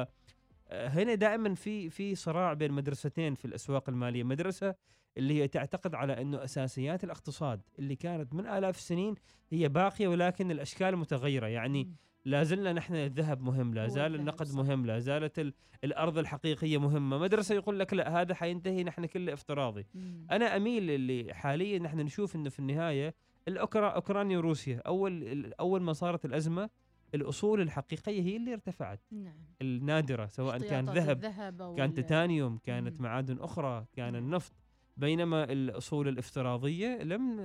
آه، 0.72 0.88
هنا 0.88 1.14
دائما 1.14 1.54
في 1.54 1.90
في 1.90 2.14
صراع 2.14 2.52
بين 2.52 2.72
مدرستين 2.72 3.34
في 3.34 3.44
الأسواق 3.44 3.88
المالية. 3.88 4.22
مدرسة 4.24 4.74
اللي 5.16 5.42
هي 5.42 5.48
تعتقد 5.48 5.94
على 5.94 6.20
أنه 6.22 6.44
أساسيات 6.44 7.04
الاقتصاد 7.04 7.60
اللي 7.78 7.96
كانت 7.96 8.34
من 8.34 8.46
آلاف 8.46 8.76
السنين 8.78 9.14
هي 9.50 9.68
باقية 9.68 10.08
ولكن 10.08 10.50
الأشكال 10.50 10.96
متغيرة. 10.96 11.46
يعني. 11.46 11.94
لا 12.24 12.42
زلنا 12.42 12.72
نحن 12.72 12.94
الذهب 12.94 13.40
مهم 13.42 13.74
لا 13.74 13.88
زال 13.88 14.14
النقد. 14.14 14.54
مهم 14.54 14.86
لا 14.86 14.98
زالت 14.98 15.38
ال- 15.38 15.54
الأرض 15.84 16.18
الحقيقية 16.18 16.78
مهمة 16.78 17.18
مدرسة 17.18 17.54
يقول 17.54 17.78
لك 17.78 17.94
لا 17.94 18.20
هذا 18.20 18.34
حينتهي 18.34 18.84
نحن 18.84 19.06
كله 19.06 19.32
افتراضي 19.32 19.86
مم. 19.94 20.26
أنا 20.30 20.56
أميل 20.56 20.90
اللي 20.90 21.34
حاليا 21.34 21.78
نحن 21.78 22.00
نشوف 22.00 22.36
إنه 22.36 22.50
في 22.50 22.58
النهاية 22.58 23.14
الأوكرا 23.48 23.88
أوكرانيا 23.88 24.38
وروسيا 24.38 24.82
أول 24.86 25.22
ال- 25.24 25.60
أول 25.60 25.82
ما 25.82 25.92
صارت 25.92 26.24
الأزمة 26.24 26.70
الأصول 27.14 27.60
الحقيقية 27.60 28.22
هي 28.22 28.36
اللي 28.36 28.52
ارتفعت 28.52 29.00
نعم 29.10 29.34
النادرة 29.62 30.26
سواء 30.26 30.58
كان 30.58 30.84
ذهب 30.90 31.74
كان 31.76 31.94
تيتانيوم 31.94 32.58
كانت 32.58 32.96
مم. 33.00 33.02
معادن 33.06 33.38
أخرى 33.40 33.86
كان 33.92 34.12
نعم. 34.12 34.22
النفط 34.24 34.52
بينما 35.00 35.44
الأصول 35.44 36.08
الافتراضية 36.08 37.02
لم 37.02 37.36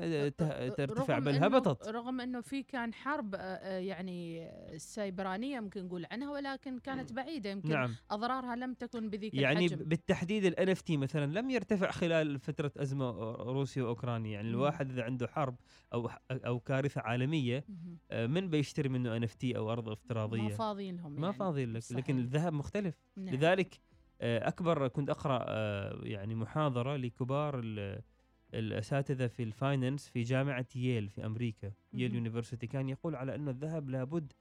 ترتفع 0.78 1.20
بل 1.20 1.44
هبطت 1.44 1.88
رغم 1.88 2.22
إنه 2.22 2.42
في 2.42 2.64
كان 2.64 2.94
حرب 2.94 3.36
آه، 3.36 3.40
آه، 3.40 3.80
يعني 3.80 4.52
سيبرانيه 4.78 5.60
ممكن 5.60 5.86
نقول 5.86 6.06
عنها 6.12 6.32
ولكن 6.32 6.80
كانت 6.80 7.14
بعيدة 7.14 7.50
يمكن 7.50 7.70
نعم 7.70 7.96
أضرارها 8.12 8.56
لم 8.56 8.74
تكن 8.74 9.10
بذيك 9.10 9.34
يعني 9.34 9.66
الحجم 9.66 9.86
بالتحديد 9.86 10.46
ال 10.46 10.76
NFT 10.76 10.92
مثلا 10.92 11.40
لم 11.40 11.50
يرتفع 11.50 11.92
خلال 11.92 12.40
فترة 12.40 12.72
أزمة 12.78 13.12
روسيا 13.32 13.84
وأوكرانيا 13.84 14.32
يعني. 14.32 14.50
الواحد 14.50 14.90
إذا 14.90 15.04
عنده 15.04 15.28
حرب 15.28 15.56
أو 15.94 16.10
أو 16.32 16.60
كارثة 16.60 17.02
عالمية. 17.02 17.66
آه، 18.12 18.28
من 18.28 18.50
بيشتري 18.50 18.90
منه 18.90 19.20
NFT 19.20 19.56
أو 19.56 19.72
أرض 19.72 19.90
افتراضية 19.90 20.42
ما 20.42 20.50
فاضيين 20.50 20.96
لهم 20.96 21.12
ما 21.12 21.28
يعني. 21.28 21.40
فاضي 21.40 21.66
لك 21.66 21.82
صحيح. 21.82 21.98
لكن 21.98 22.20
الذهب 22.20 22.54
مختلف 22.54 22.96
نعم. 23.18 23.36
لذلك 23.36 23.80
أكبر 24.22 24.88
كنت 24.88 25.10
أقرأ 25.10 25.46
آه، 25.48 26.00
يعني 26.04 26.36
محاضرة 26.36 26.96
لكبار 26.96 27.60
ال- 27.64 28.02
الأساتذة 28.54 29.28
في 29.28 29.44
ال 29.44 29.52
finance 29.52 30.10
في 30.10 30.22
جامعة 30.24 30.66
ييل 30.76 31.10
في 31.10 31.26
أمريكا 31.26 31.72
ييل. 31.94 32.16
University 32.16 32.68
كان 32.68 32.90
يقول 32.90 33.16
على 33.16 33.36
إنه 33.36 33.52
الذهب 33.52 33.90
لابد 33.90 34.34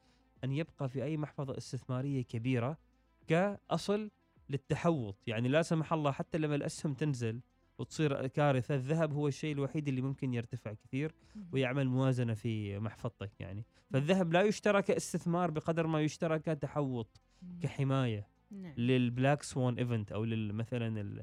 أن 0.44 0.52
يبقى 0.52 0.88
في 0.88 1.04
أي 1.04 1.16
محفظة 1.16 1.56
استثمارية 1.56 2.22
كبيرة 2.22 2.78
كأصل 3.26 4.10
للتحوط 4.50 5.16
يعني 5.26 5.48
لا 5.48 5.62
سمح 5.62 5.92
الله 5.92 6.10
حتى 6.10 6.38
لما 6.38 6.54
الأسهم 6.54 6.94
تنزل 6.94 7.40
وتصير 7.78 8.26
كارثة 8.26 8.74
الذهب 8.74 9.12
هو 9.12 9.28
الشيء 9.28 9.52
الوحيد 9.54 9.88
اللي 9.88 10.00
ممكن 10.00 10.34
يرتفع 10.34 10.72
كثير. 10.72 11.14
ويعمل 11.52 11.88
موازنة 11.88 12.34
في 12.34 12.78
محفظتك 12.78 13.30
يعني 13.40 13.64
فالذهب 13.90 14.32
لا 14.32 14.42
يشترى 14.42 14.82
كاستثمار 14.82 15.50
بقدر 15.50 15.86
ما 15.86 16.00
يشترى 16.00 16.38
كتحوط. 16.38 17.20
كحماية 17.62 18.26
نعم. 18.50 18.74
لل 18.76 18.95
black 18.95 19.42
swan 19.42 19.78
event 19.78 20.12
أو 20.12 20.24
مثلا 20.28 21.22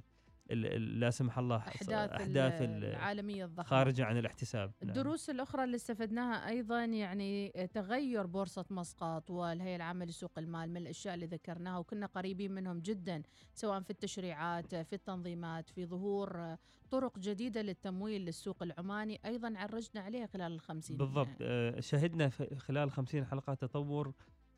لا 0.77 1.09
سمح 1.09 1.37
الله 1.39 1.55
أحداث, 1.57 2.61
ال- 2.61 2.85
العالمية 2.85 3.45
الضخمة. 3.45 3.65
خارجه 3.69 4.05
عن 4.05 4.17
الاحتساب. 4.17 4.71
نعم. 4.81 4.89
الدروس 4.89 5.29
الأخرى 5.29 5.63
اللي 5.63 5.75
استفدناها 5.75 6.49
أيضا 6.49 6.85
يعني 6.85 7.49
تغير 7.73 8.25
بورصة 8.25 8.65
مسقط 8.69 9.29
والهيئة 9.31 9.75
العامة 9.75 10.05
لسوق 10.05 10.31
المال 10.37 10.69
من 10.69 10.77
الأشياء 10.77 11.13
اللي 11.15 11.25
ذكرناها 11.25 11.77
وكنا 11.77 12.05
قريبين 12.05 12.51
منهم 12.51 12.79
جدا 12.79 13.21
سواء 13.53 13.81
في 13.81 13.89
التشريعات 13.89 14.75
في 14.75 14.93
التنظيمات 14.93 15.69
في 15.69 15.85
ظهور 15.85 16.55
طرق 16.91 17.19
جديدة 17.19 17.61
للتمويل 17.61 18.21
للسوق 18.25 18.63
العماني 18.63 19.19
أيضا 19.25 19.53
عرجنا 19.57 20.01
عليها 20.01 20.25
خلال 20.25 20.51
الخمسين. 20.51 20.97
بالضبط. 20.97 21.27
آه، 21.41 21.79
شهدنا 21.79 22.29
خلال 22.57 22.91
50 22.91 23.25
حلقة 23.25 23.53
تطور 23.53 24.13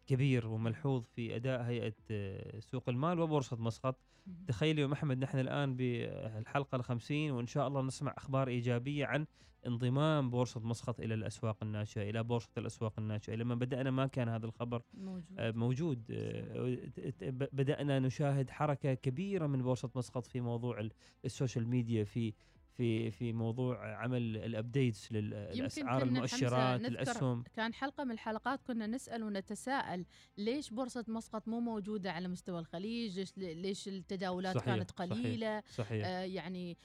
كبير 0.07 0.47
وملحوظ 0.47 1.03
في 1.15 1.35
أداء 1.35 1.61
هيئة 1.61 1.93
آه، 2.11 2.59
سوق 2.59 2.89
المال 2.89 3.19
وبورصة 3.19 3.57
مسقط. 3.61 3.99
مهم. 4.27 4.45
تخيلي 4.47 4.79
أم 4.79 4.91
أحمد 4.91 5.17
نحن 5.17 5.39
الآن 5.39 5.75
بالحلقة 5.75 6.75
الخمسين 6.75 7.31
وإن 7.31 7.47
شاء 7.47 7.67
الله 7.67 7.81
نسمع 7.81 8.13
أخبار 8.17 8.47
إيجابية 8.47 9.05
عن 9.05 9.25
انضمام 9.67 10.29
بورصة 10.29 10.59
مسقط 10.59 10.99
إلى 10.99 11.13
الأسواق 11.13 11.57
الناشئة 11.63 12.09
إلى 12.09 12.23
بورصة 12.23 12.49
الأسواق 12.57 12.93
الناشئة. 12.99 13.35
لما 13.35 13.55
بدأنا 13.55 13.91
ما 13.91 14.07
كان 14.07 14.29
هذا 14.29 14.45
الخبر 14.45 14.81
موجود. 14.93 15.23
آه، 15.39 15.51
موجود. 15.51 16.03
آه، 16.11 16.75
ت- 16.75 16.99
ت- 16.99 17.23
ب- 17.23 17.49
بدأنا 17.53 17.99
نشاهد 17.99 18.49
حركة 18.49 18.93
كبيرة 18.93 19.47
من 19.47 19.61
بورصة 19.61 19.89
مسقط 19.95 20.27
في 20.27 20.41
موضوع 20.41 20.79
ال- 20.79 20.91
ال 21.25 21.31
social 21.31 21.67
media 21.67 22.03
في 22.03 22.33
في 22.77 23.11
في 23.11 23.33
موضوع 23.33 23.95
عمل 23.95 24.37
الابديتس 24.37 25.11
للاسعار 25.11 26.03
المؤشرات 26.03 26.85
الأسهم. 26.85 27.43
كان 27.55 27.73
حلقة 27.73 28.03
من 28.03 28.11
الحلقات 28.11 28.61
كنا 28.61 28.87
نسأل 28.87 29.23
ونتساءل 29.23 30.05
ليش 30.37 30.69
بورصة 30.69 31.05
مسقط 31.07 31.47
مو 31.47 31.59
موجودة 31.59 32.11
على 32.11 32.27
مستوى 32.27 32.59
الخليج؟ 32.59 33.25
ليش, 33.37 33.87
التداولات 33.87 34.55
صحيح، 34.55 34.65
كانت 34.65 34.91
صحيح. 34.91 35.11
قليلة؟ 35.11 35.63
صحيح. 35.69 36.07
آه، 36.07 36.23
يعني 36.23 36.77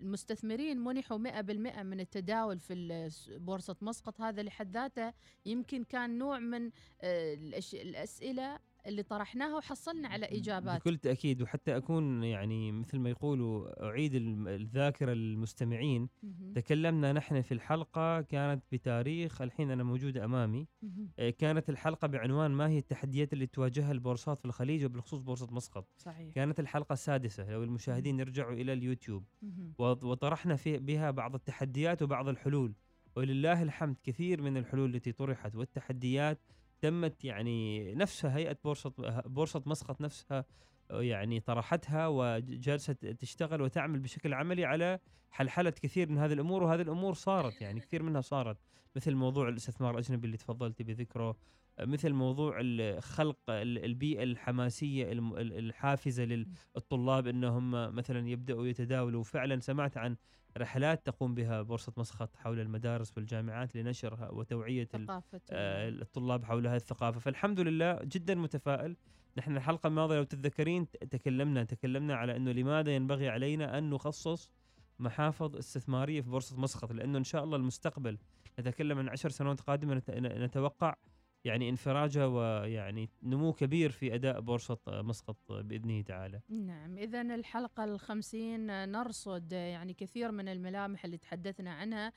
المستثمرين 0.00 0.78
منحوا 0.78 1.18
100% 1.18 1.82
من 1.82 2.00
التداول 2.00 2.58
في 2.58 3.10
بورصة 3.28 3.76
مسقط 3.80 4.20
هذا 4.20 4.42
لحد 4.42 4.74
ذاته. 4.74 5.12
يمكن 5.46 5.84
كان 5.84 6.18
نوع 6.18 6.38
من 6.38 6.70
آه، 7.02 7.34
الأسئلة 7.74 8.58
اللي 8.86 9.02
طرحناها 9.02 9.56
وحصلنا 9.56 10.08
على 10.08 10.26
إجابات. 10.26 10.80
بكل 10.80 10.96
تأكيد 10.96 11.42
وحتى 11.42 11.76
أكون 11.76 12.24
يعني 12.24 12.72
مثل 12.72 12.98
ما 12.98 13.10
يقولوا 13.10 13.84
أعيد 13.88 14.14
الذاكرة 14.48 15.12
للمستمعين. 15.12 16.08
تكلمنا 16.54 17.12
نحن 17.12 17.42
في 17.42 17.54
الحلقة 17.54 18.20
كانت 18.20 18.62
بتاريخ 18.72 19.42
الحين 19.42 19.70
أنا 19.70 19.82
موجوده 19.82 20.24
أمامي. 20.24 20.66
آه، 21.18 21.30
كانت 21.30 21.70
الحلقة 21.70 22.08
بعنوان 22.08 22.50
ما 22.50 22.68
هي 22.68 22.78
التحديات 22.78 23.32
اللي 23.32 23.46
تواجهها 23.46 23.92
البورصات 23.92 24.38
في 24.38 24.44
الخليج 24.44 24.84
وبالخصوص 24.84 25.20
بورصة 25.20 25.48
مسقط. 25.52 25.88
صحيح. 25.96 26.34
كانت 26.34 26.60
الحلقة 26.60 26.92
السادسة 26.92 27.50
لو 27.50 27.62
المشاهدين 27.62 28.20
يرجعوا 28.20 28.52
إلى 28.52 28.72
اليوتيوب. 28.72 29.24
وطرحنا 29.78 30.56
في 30.56 30.78
بها 30.78 31.10
بعض 31.10 31.34
التحديات 31.34 32.02
وبعض 32.02 32.28
الحلول. 32.28 32.74
ولله 33.16 33.62
الحمد 33.62 33.96
كثير 34.04 34.42
من 34.42 34.56
الحلول 34.56 34.94
التي 34.94 35.12
طرحت 35.12 35.54
والتحديات 35.54 36.40
تمت 36.80 37.24
يعني 37.24 37.94
نفسها 37.94 38.36
هيئة 38.36 38.56
بورصة 38.64 38.92
بورصة 39.26 39.62
مسقط 39.66 40.00
نفسها 40.00 40.44
يعني 40.90 41.40
طرحتها 41.40 42.06
وجالسة 42.06 42.92
تشتغل 42.92 43.62
وتعمل 43.62 43.98
بشكل 44.00 44.34
عملي 44.34 44.64
على 44.64 44.98
حلحلة 45.30 45.70
كثير 45.70 46.08
من 46.10 46.18
هذه 46.18 46.32
الأمور 46.32 46.62
وهذه 46.62 46.82
الأمور 46.82 47.14
صارت 47.14 47.60
يعني 47.60 47.80
كثير 47.80 48.02
منها 48.02 48.20
صارت. 48.20 48.56
مثل 48.96 49.14
موضوع 49.14 49.48
الاستثمار 49.48 49.90
الأجنبي 49.90 50.26
اللي 50.26 50.36
تفضلت 50.36 50.82
بذكره 50.82 51.36
مثل 51.80 52.12
موضوع 52.12 52.58
خلق 53.00 53.38
ال- 53.50 53.84
البيئة 53.84 54.22
الحماسية 54.22 55.12
الحافزة 55.38 56.24
للطلاب 56.24 57.26
إنهم 57.26 57.70
مثلا 57.96 58.28
يبدأوا 58.28 58.66
يتداولوا. 58.66 59.20
وفعلا 59.20 59.60
سمعت 59.60 59.96
عن 59.96 60.16
رحلات 60.58 61.06
تقوم 61.06 61.34
بها 61.34 61.62
بورصة 61.62 61.92
مسقط 61.96 62.36
حول 62.36 62.60
المدارس 62.60 63.12
والجامعات 63.16 63.76
لنشرها 63.76 64.30
وتوعية 64.30 64.88
ال- 64.94 65.06
ثقافة 65.06 65.40
آه، 65.50 65.88
ال- 65.88 66.02
الطلاب 66.02 66.44
حول 66.44 66.66
هذه 66.66 66.76
الثقافة. 66.76 67.20
فالحمد 67.20 67.60
لله 67.60 67.98
جدا 68.02 68.34
متفائل. 68.34 68.96
نحن 69.38 69.56
الحلقة 69.56 69.86
الماضية 69.86 70.16
لو 70.16 70.22
تتذكرين 70.24 70.90
تكلمنا 70.90 71.64
تكلمنا 71.64 72.14
على 72.14 72.36
إنه 72.36 72.52
لماذا 72.52 72.94
ينبغي 72.96 73.28
علينا 73.28 73.78
أن 73.78 73.90
نخصص 73.90 74.50
محافظ 74.98 75.56
استثمارية 75.56 76.20
في 76.20 76.28
بورصة 76.30 76.60
مسقط 76.60 76.92
لأنه 76.92 77.18
إن 77.18 77.24
شاء 77.24 77.44
الله 77.44 77.56
المستقبل 77.56 78.18
نتكلم 78.60 78.98
عن 78.98 79.08
عشر 79.08 79.28
سنوات 79.28 79.60
قادمة 79.60 79.94
نت- 79.94 80.10
نتوقع 80.10 80.94
يعني 81.44 81.68
انفراجه 81.68 82.28
ويعني 82.28 83.10
نمو 83.22 83.52
كبير 83.52 83.90
في 83.90 84.14
أداء 84.14 84.40
بورصة 84.40 84.78
مسقط 84.88 85.36
بإذنه 85.50 86.02
تعالى. 86.02 86.40
نعم 86.48 86.98
إذا 86.98 87.20
الحلقة 87.20 87.84
الخمسين 87.84 88.90
نرصد 88.90 89.52
يعني 89.52 89.94
كثير 89.94 90.32
من 90.32 90.48
الملامح 90.48 91.04
اللي 91.04 91.18
تحدثنا 91.18 91.72
عنها. 91.72 92.12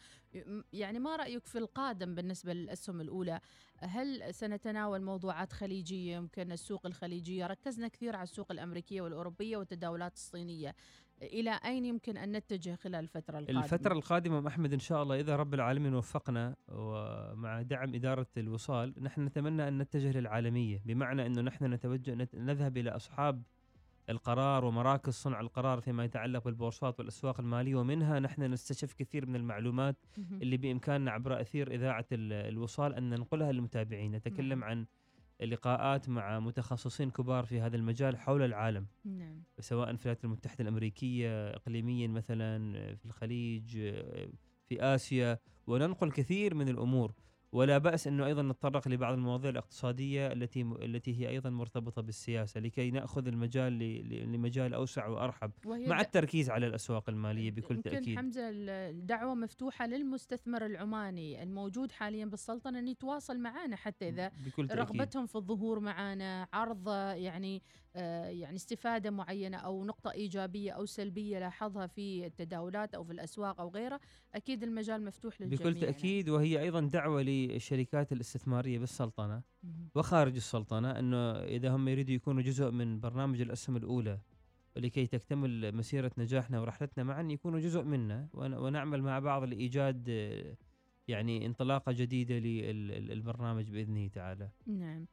يعني 0.73 0.99
ما 0.99 1.15
رأيك 1.15 1.45
في 1.45 1.57
القادم 1.57 2.15
بالنسبة 2.15 2.53
للأسهم 2.53 3.01
الأولى؟ 3.01 3.39
هل 3.77 4.33
سنتناول 4.33 5.01
موضوعات 5.01 5.53
خليجية؟ 5.53 6.15
يمكن 6.15 6.51
السوق 6.51 6.85
الخليجية. 6.85 7.47
ركزنا 7.47 7.87
كثير 7.87 8.15
على 8.15 8.23
السوق 8.23 8.51
الأمريكية 8.51 9.01
والأوروبية 9.01 9.57
والتداولات 9.57 10.13
الصينية. 10.13 10.75
إلى 11.23 11.59
أين 11.65 11.85
يمكن 11.85 12.17
أن 12.17 12.31
نتجه 12.31 12.75
خلال 12.75 12.95
الفترة 13.03 13.39
القادمة 13.39 13.63
الفترة 13.63 13.93
القادمة 13.93 14.37
أم 14.39 14.47
أحمد 14.47 14.73
إن 14.73 14.79
شاء 14.79 15.03
الله 15.03 15.19
إذا 15.19 15.35
رب 15.35 15.53
العالمين 15.53 15.93
وفقنا 15.95 16.55
ومع 16.69 17.61
دعم 17.61 17.95
إدارة 17.95 18.27
الوصال 18.37 18.93
نحن 19.01 19.21
نتمنى 19.25 19.67
أن 19.67 19.77
نتجه 19.77 20.11
للعالمية 20.19 20.81
بمعنى 20.85 21.25
أنه 21.25 21.41
نحن 21.41 21.73
نتوجه 21.73 22.13
نت- 22.13 22.35
نذهب 22.35 22.77
إلى 22.77 22.89
أصحاب 22.89 23.43
القرار 24.09 24.65
ومراكز 24.65 25.13
صنع 25.13 25.39
القرار 25.39 25.81
فيما 25.81 26.03
يتعلق 26.05 26.43
بالبورصات 26.45 26.99
والأسواق 26.99 27.39
المالية 27.39 27.75
ومنها 27.75 28.19
نحن 28.19 28.41
نستشف 28.43 28.93
كثير 28.93 29.25
من 29.25 29.35
المعلومات. 29.35 29.95
اللي 30.17 30.57
بإمكاننا 30.57 31.11
عبر 31.11 31.41
أثير 31.41 31.71
إذاعة 31.71 32.05
ال- 32.11 32.33
الوصال 32.33 32.95
أن 32.95 33.09
ننقلها 33.09 33.51
للمتابعين 33.51 34.11
نتكلم 34.11 34.59
نعم. 34.59 34.63
عن 34.69 34.85
لقاءات 35.41 36.09
مع 36.09 36.39
متخصصين 36.39 37.11
كبار 37.11 37.45
في 37.45 37.61
هذا 37.61 37.75
المجال 37.75 38.17
حول 38.17 38.41
العالم. 38.41 38.87
نعم. 39.05 39.43
سواء 39.59 39.95
في 39.95 40.05
الولايات 40.05 40.23
المتحدة 40.23 40.61
الأمريكية 40.61 41.49
إقليميا 41.49 42.07
مثلا 42.07 42.73
في 42.95 43.05
الخليج 43.05 43.77
في 44.67 44.81
آسيا 44.81 45.39
وننقل 45.67 46.11
كثير 46.11 46.55
من 46.55 46.69
الأمور. 46.69 47.13
ولا 47.51 47.77
بأس 47.77 48.07
أنه 48.07 48.25
أيضا 48.25 48.41
نتطرق 48.41 48.87
لبعض 48.87 49.13
المواضيع 49.13 49.49
الاقتصادية 49.49 50.31
التي 50.31 50.61
التي 50.61 51.19
هي 51.21 51.29
أيضا 51.29 51.49
مرتبطة 51.49 52.01
بالسياسة 52.01 52.59
لكي 52.59 52.91
نأخذ 52.91 53.27
المجال 53.27 53.73
ل- 53.73 54.09
ل- 54.09 54.33
لمجال 54.33 54.73
أوسع 54.73 55.07
وأرحب 55.07 55.51
مع 55.89 56.01
التركيز 56.01 56.49
على 56.49 56.67
الأسواق 56.67 57.09
المالية 57.09 57.51
بكل 57.51 57.75
يمكن 57.75 57.89
تأكيد. 57.91 58.17
حمزة 58.17 58.41
الدعوة 58.51 59.35
مفتوحة 59.35 59.85
للمستثمر 59.87 60.65
العماني 60.65 61.43
الموجود 61.43 61.91
حاليا 61.91 62.25
بالسلطنة 62.25 62.79
أن 62.79 62.87
يتواصل 62.87 63.39
معنا 63.39 63.75
حتى 63.75 64.09
إذا 64.09 64.31
بكل 64.45 64.67
تأكيد. 64.67 64.79
رغبتهم 64.83 65.25
في 65.25 65.35
الظهور 65.35 65.79
معنا 65.79 66.47
عرض 66.53 66.87
يعني 67.15 67.61
يعني 68.29 68.55
استفادة 68.55 69.09
معينة 69.11 69.57
أو 69.57 69.85
نقطة 69.85 70.11
إيجابية 70.11 70.71
أو 70.71 70.85
سلبية 70.85 71.39
لاحظها 71.39 71.87
في 71.87 72.25
التداولات 72.25 72.95
أو 72.95 73.03
في 73.03 73.11
الأسواق 73.13 73.61
أو 73.61 73.69
غيرها 73.69 73.99
أكيد 74.35 74.63
المجال 74.63 75.05
مفتوح 75.05 75.41
للجميع 75.41 75.71
بكل 75.71 75.79
تأكيد 75.79 76.29
وهي 76.29 76.61
أيضا 76.61 76.81
دعوة 76.81 77.21
للشركات 77.21 78.11
الاستثمارية 78.11 78.79
بالسلطنة. 78.79 79.41
وخارج 79.95 80.35
السلطنة 80.35 80.99
أنه 80.99 81.31
إذا 81.43 81.69
هم 81.75 81.87
يريدوا 81.87 82.15
يكونوا 82.15 82.41
جزء 82.41 82.71
من 82.71 82.99
برنامج 82.99 83.41
الأسهم 83.41 83.77
الأولى 83.77 84.19
ولكي 84.75 85.07
تكتمل 85.07 85.75
مسيرة 85.75 86.11
نجاحنا 86.17 86.59
ورحلتنا 86.61 87.03
معا 87.03 87.21
يكونوا 87.23 87.59
جزء 87.59 87.83
منا 87.83 88.27
ون- 88.33 88.53
ونعمل 88.53 89.01
مع 89.01 89.19
بعض 89.19 89.43
لإيجاد 89.43 90.05
آه، 90.09 90.55
يعني 91.07 91.45
انطلاقة 91.45 91.91
جديدة 91.91 92.35
للبرنامج 92.39 93.71
بإذنه 93.71 94.07
تعالى. 94.07 94.49
نعم. 94.67 95.05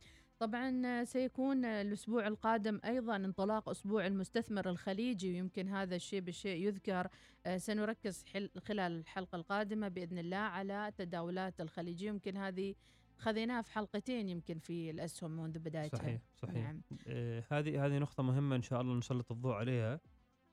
طبعا 0.44 1.04
سيكون 1.04 1.64
الأسبوع 1.64 2.26
القادم 2.26 2.80
أيضا 2.84 3.16
انطلاق 3.16 3.68
أسبوع 3.68 4.06
المستثمر 4.06 4.70
الخليجي 4.70 5.32
ويمكن 5.32 5.68
هذا 5.68 5.96
الشيء 5.96 6.20
بالشيء 6.20 6.66
يذكر. 6.66 7.08
آه، 7.46 7.56
سنركز 7.56 8.24
خلال 8.58 8.92
الحلقة 8.92 9.36
القادمة 9.36 9.88
بإذن 9.88 10.18
الله 10.18 10.36
على 10.36 10.92
تداولات 10.98 11.60
الخليجية. 11.60 12.08
يمكن 12.08 12.36
هذه 12.36 12.74
خذيناها 13.18 13.62
في 13.62 13.72
حلقتين 13.72 14.28
يمكن 14.28 14.58
في 14.58 14.90
الأسهم 14.90 15.30
منذ 15.30 15.58
بدايتها. 15.58 15.98
صحيح 15.98 16.20
صحيح. 16.34 16.54
نعم. 16.54 16.80
آه، 17.06 17.44
هذه 17.50 17.86
هذه 17.86 17.98
نقطة 17.98 18.22
مهمة 18.22 18.56
إن 18.56 18.62
شاء 18.62 18.80
الله 18.80 18.94
نسلط 18.94 19.32
الضوء 19.32 19.52
عليها. 19.52 20.00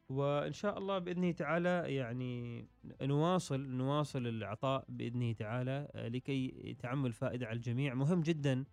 وإن 0.10 0.52
شاء 0.52 0.78
الله 0.78 1.00
بإذنه 1.00 1.32
تعالى 1.32 1.96
يعني 1.96 2.66
نواصل 3.02 3.60
نواصل 3.60 4.28
العطاء 4.28 4.86
بإذنه 4.90 5.34
تعالى 5.34 5.88
آه، 5.96 6.08
لكي 6.08 6.76
تعم 6.80 7.06
الفائدة 7.06 7.46
على 7.48 7.56
الجميع. 7.56 7.94
مهم 7.94 8.22
جدا 8.22 8.66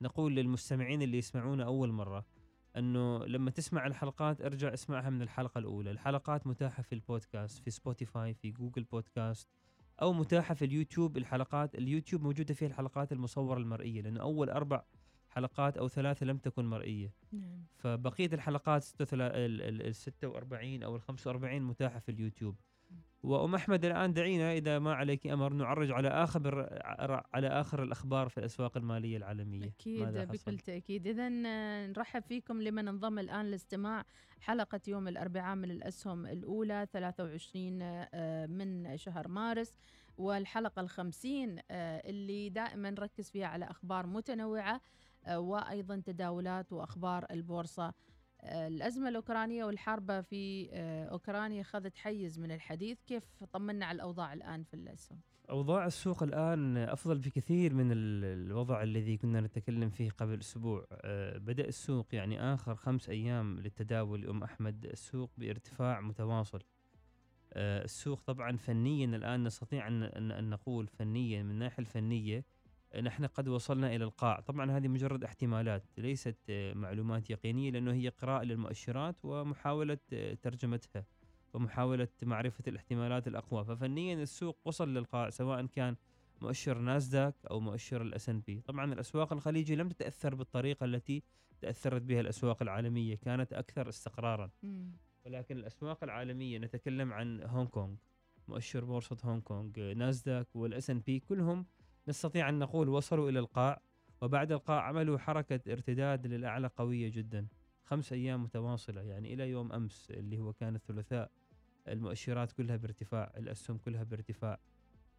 نقول 0.00 0.36
للمستمعين 0.36 1.02
اللي 1.02 1.18
يسمعونا 1.18 1.64
أول 1.64 1.92
مرة 1.92 2.26
أنه 2.76 3.24
لما 3.26 3.50
تسمع 3.50 3.86
الحلقات 3.86 4.40
ارجع 4.40 4.74
اسمعها 4.74 5.10
من 5.10 5.22
الحلقة 5.22 5.58
الأولى. 5.58 5.90
الحلقات 5.90 6.46
متاحة 6.46 6.82
في 6.82 6.94
البودكاست 6.94 7.58
في 7.62 7.70
سبوتيفاي 7.70 8.34
في 8.34 8.50
جوجل 8.50 8.84
بودكاست 8.84 9.48
أو 10.02 10.12
متاحة 10.12 10.54
في 10.54 10.64
اليوتيوب. 10.64 11.16
الحلقات 11.16 11.74
اليوتيوب 11.74 12.22
موجودة 12.22 12.54
فيها 12.54 12.68
الحلقات 12.68 13.12
المصورة 13.12 13.58
المرئية 13.58 14.00
لأنه 14.00 14.20
أول 14.20 14.50
أربع 14.50 14.82
حلقات 15.28 15.76
أو 15.78 15.88
ثلاثة 15.88 16.26
لم 16.26 16.38
تكن 16.38 16.64
مرئية. 16.64 17.12
نعم. 17.32 17.64
فبقية 17.76 18.30
الحلقات 18.32 18.82
46 18.82 19.30
ال- 19.44 19.62
ال- 19.62 19.86
ال 19.86 19.94
46 19.94 20.82
أو 20.82 20.96
ال 20.96 21.00
45 21.02 21.62
متاحة 21.62 21.98
في 21.98 22.08
اليوتيوب. 22.10 22.56
وأم 23.26 23.54
أحمد 23.54 23.84
الآن 23.84 24.12
دعينا 24.12 24.52
إذا 24.52 24.78
ما 24.78 24.94
عليك 24.94 25.26
أمر 25.26 25.52
نعرج 25.52 25.90
على 25.90 26.08
آخر 26.08 26.68
على 27.34 27.48
آخر 27.48 27.82
الأخبار 27.82 28.28
في 28.28 28.38
الأسواق 28.38 28.76
المالية 28.76 29.16
العالمية 29.16 29.66
أكيد؟ 29.66 30.02
بكل 30.08 30.58
تأكيد 30.58 31.06
إذا 31.06 31.28
نرحب 31.86 32.22
فيكم 32.22 32.62
لمن 32.62 32.88
انضم 32.88 33.18
الآن 33.18 33.46
لاستماع 33.46 34.04
حلقة 34.40 34.80
يوم 34.88 35.08
الأربعاء 35.08 35.56
من 35.56 35.70
الأسهم 35.70 36.26
الأولى 36.26 36.86
23 36.92 37.78
آه، 37.82 38.46
من 38.46 38.96
شهر 38.96 39.28
مارس 39.28 39.78
والحلقة 40.18 40.80
الخمسين 40.80 41.58
آه، 41.70 42.10
اللي 42.10 42.48
دائما 42.48 42.90
نركز 42.90 43.30
فيها 43.30 43.46
على 43.46 43.64
أخبار 43.64 44.06
متنوعة 44.06 44.80
آه، 45.26 45.38
وأيضا 45.38 46.02
تداولات 46.06 46.72
وأخبار 46.72 47.26
البورصة 47.30 47.86
آه، 47.86 47.94
الأزمة 48.48 49.08
الأوكرانية 49.08 49.64
والحرب 49.64 50.20
في 50.20 50.68
آه، 50.72 51.04
أوكرانيا 51.04 51.60
أخذت 51.60 51.96
حيز 51.96 52.38
من 52.40 52.52
الحديث. 52.52 52.98
كيف 53.06 53.22
طمنا 53.52 53.86
على 53.86 53.96
الأوضاع 53.96 54.32
الآن 54.32 54.62
في 54.62 54.74
الأسهم؟ 54.74 55.20
أوضاع 55.50 55.86
السوق 55.86 56.22
الآن 56.22 56.76
أفضل 56.76 57.18
بكثير 57.18 57.74
من 57.74 57.92
ال- 57.92 58.24
الوضع 58.46 58.82
الذي 58.82 59.16
كنا 59.16 59.40
نتكلم 59.40 59.90
فيه 59.90 60.10
قبل 60.10 60.38
أسبوع. 60.40 60.86
أه، 60.92 61.38
بدأ 61.38 61.68
السوق 61.68 62.06
يعني 62.14 62.40
آخر 62.54 62.74
خمس 62.76 63.08
أيام 63.08 63.60
للتداول 63.60 64.28
ام 64.28 64.42
أحمد 64.42 64.86
السوق 64.86 65.30
بارتفاع 65.38 66.00
متواصل. 66.00 66.62
أه، 67.52 67.84
السوق 67.84 68.20
طبعا 68.20 68.56
فنيا 68.56 69.06
الآن 69.06 69.44
نستطيع 69.44 69.88
أن 69.88 70.50
نقول 70.50 70.86
فنيا 70.86 71.42
من 71.42 71.50
الناحية 71.50 71.78
الفنية 71.78 72.38
أه، 72.38 72.44
نحن 73.02 73.26
قد 73.26 73.48
وصلنا 73.48 73.96
إلى 73.96 74.04
القاع. 74.04 74.40
طبعا 74.40 74.70
هذه 74.70 74.88
مجرد 74.88 75.24
احتمالات 75.24 75.84
ليست 75.98 76.36
أه، 76.50 76.74
معلومات 76.74 77.30
يقينية 77.30 77.70
لأنه 77.70 77.92
هي 77.92 78.08
قراءة 78.08 78.44
للمؤشرات 78.44 79.16
ومحاولة 79.24 79.98
أه، 80.12 80.34
ترجمتها 80.34 81.04
ومحاولة 81.54 82.08
معرفة 82.22 82.64
الاحتمالات 82.68 83.28
الأقوى. 83.28 83.64
ففنيا 83.64 84.14
السوق 84.14 84.58
وصل 84.64 84.94
للقاع 84.94 85.30
سواء 85.30 85.66
كان 85.66 85.96
مؤشر 86.40 86.78
ناسداك 86.78 87.34
أو 87.50 87.60
مؤشر 87.60 88.02
ال 88.02 88.28
S&P 88.28 88.60
طبعا 88.60 88.92
الأسواق 88.92 89.32
الخليجية 89.32 89.74
لم 89.74 89.88
تتأثر 89.88 90.34
بالطريقة 90.34 90.84
التي 90.84 91.22
تأثرت 91.60 92.02
بها 92.02 92.20
الأسواق 92.20 92.62
العالمية 92.62 93.14
كانت 93.14 93.52
أكثر 93.52 93.88
استقرارا. 93.88 94.50
ولكن 95.26 95.56
الأسواق 95.56 96.04
العالمية 96.04 96.58
نتكلم 96.58 97.12
عن 97.12 97.42
هونغ 97.42 97.68
كونغ 97.68 97.94
مؤشر 98.48 98.84
بورصة 98.84 99.16
هونغ 99.24 99.40
كونغ 99.40 99.92
ناسداك 99.92 100.56
وال 100.56 100.90
S&P 100.90 101.20
كلهم 101.20 101.66
نستطيع 102.08 102.48
أن 102.48 102.58
نقول 102.58 102.88
وصلوا 102.88 103.30
إلى 103.30 103.38
القاع 103.38 103.80
وبعد 104.22 104.52
القاع 104.52 104.80
عملوا 104.82 105.18
حركة 105.18 105.72
ارتداد 105.72 106.26
للأعلى 106.26 106.70
قوية 106.76 107.08
جدا. 107.08 107.46
خمس 107.84 108.12
أيام 108.12 108.42
متواصلة 108.42 109.02
يعني 109.02 109.34
إلى 109.34 109.50
يوم 109.50 109.72
أمس 109.72 110.10
اللي 110.10 110.38
هو 110.38 110.52
كان 110.52 110.74
الثلاثاء 110.74 111.30
المؤشرات 111.88 112.52
كلها 112.52 112.76
بارتفاع 112.76 113.32
الأسهم 113.36 113.78
كلها 113.78 114.02
بارتفاع. 114.02 114.58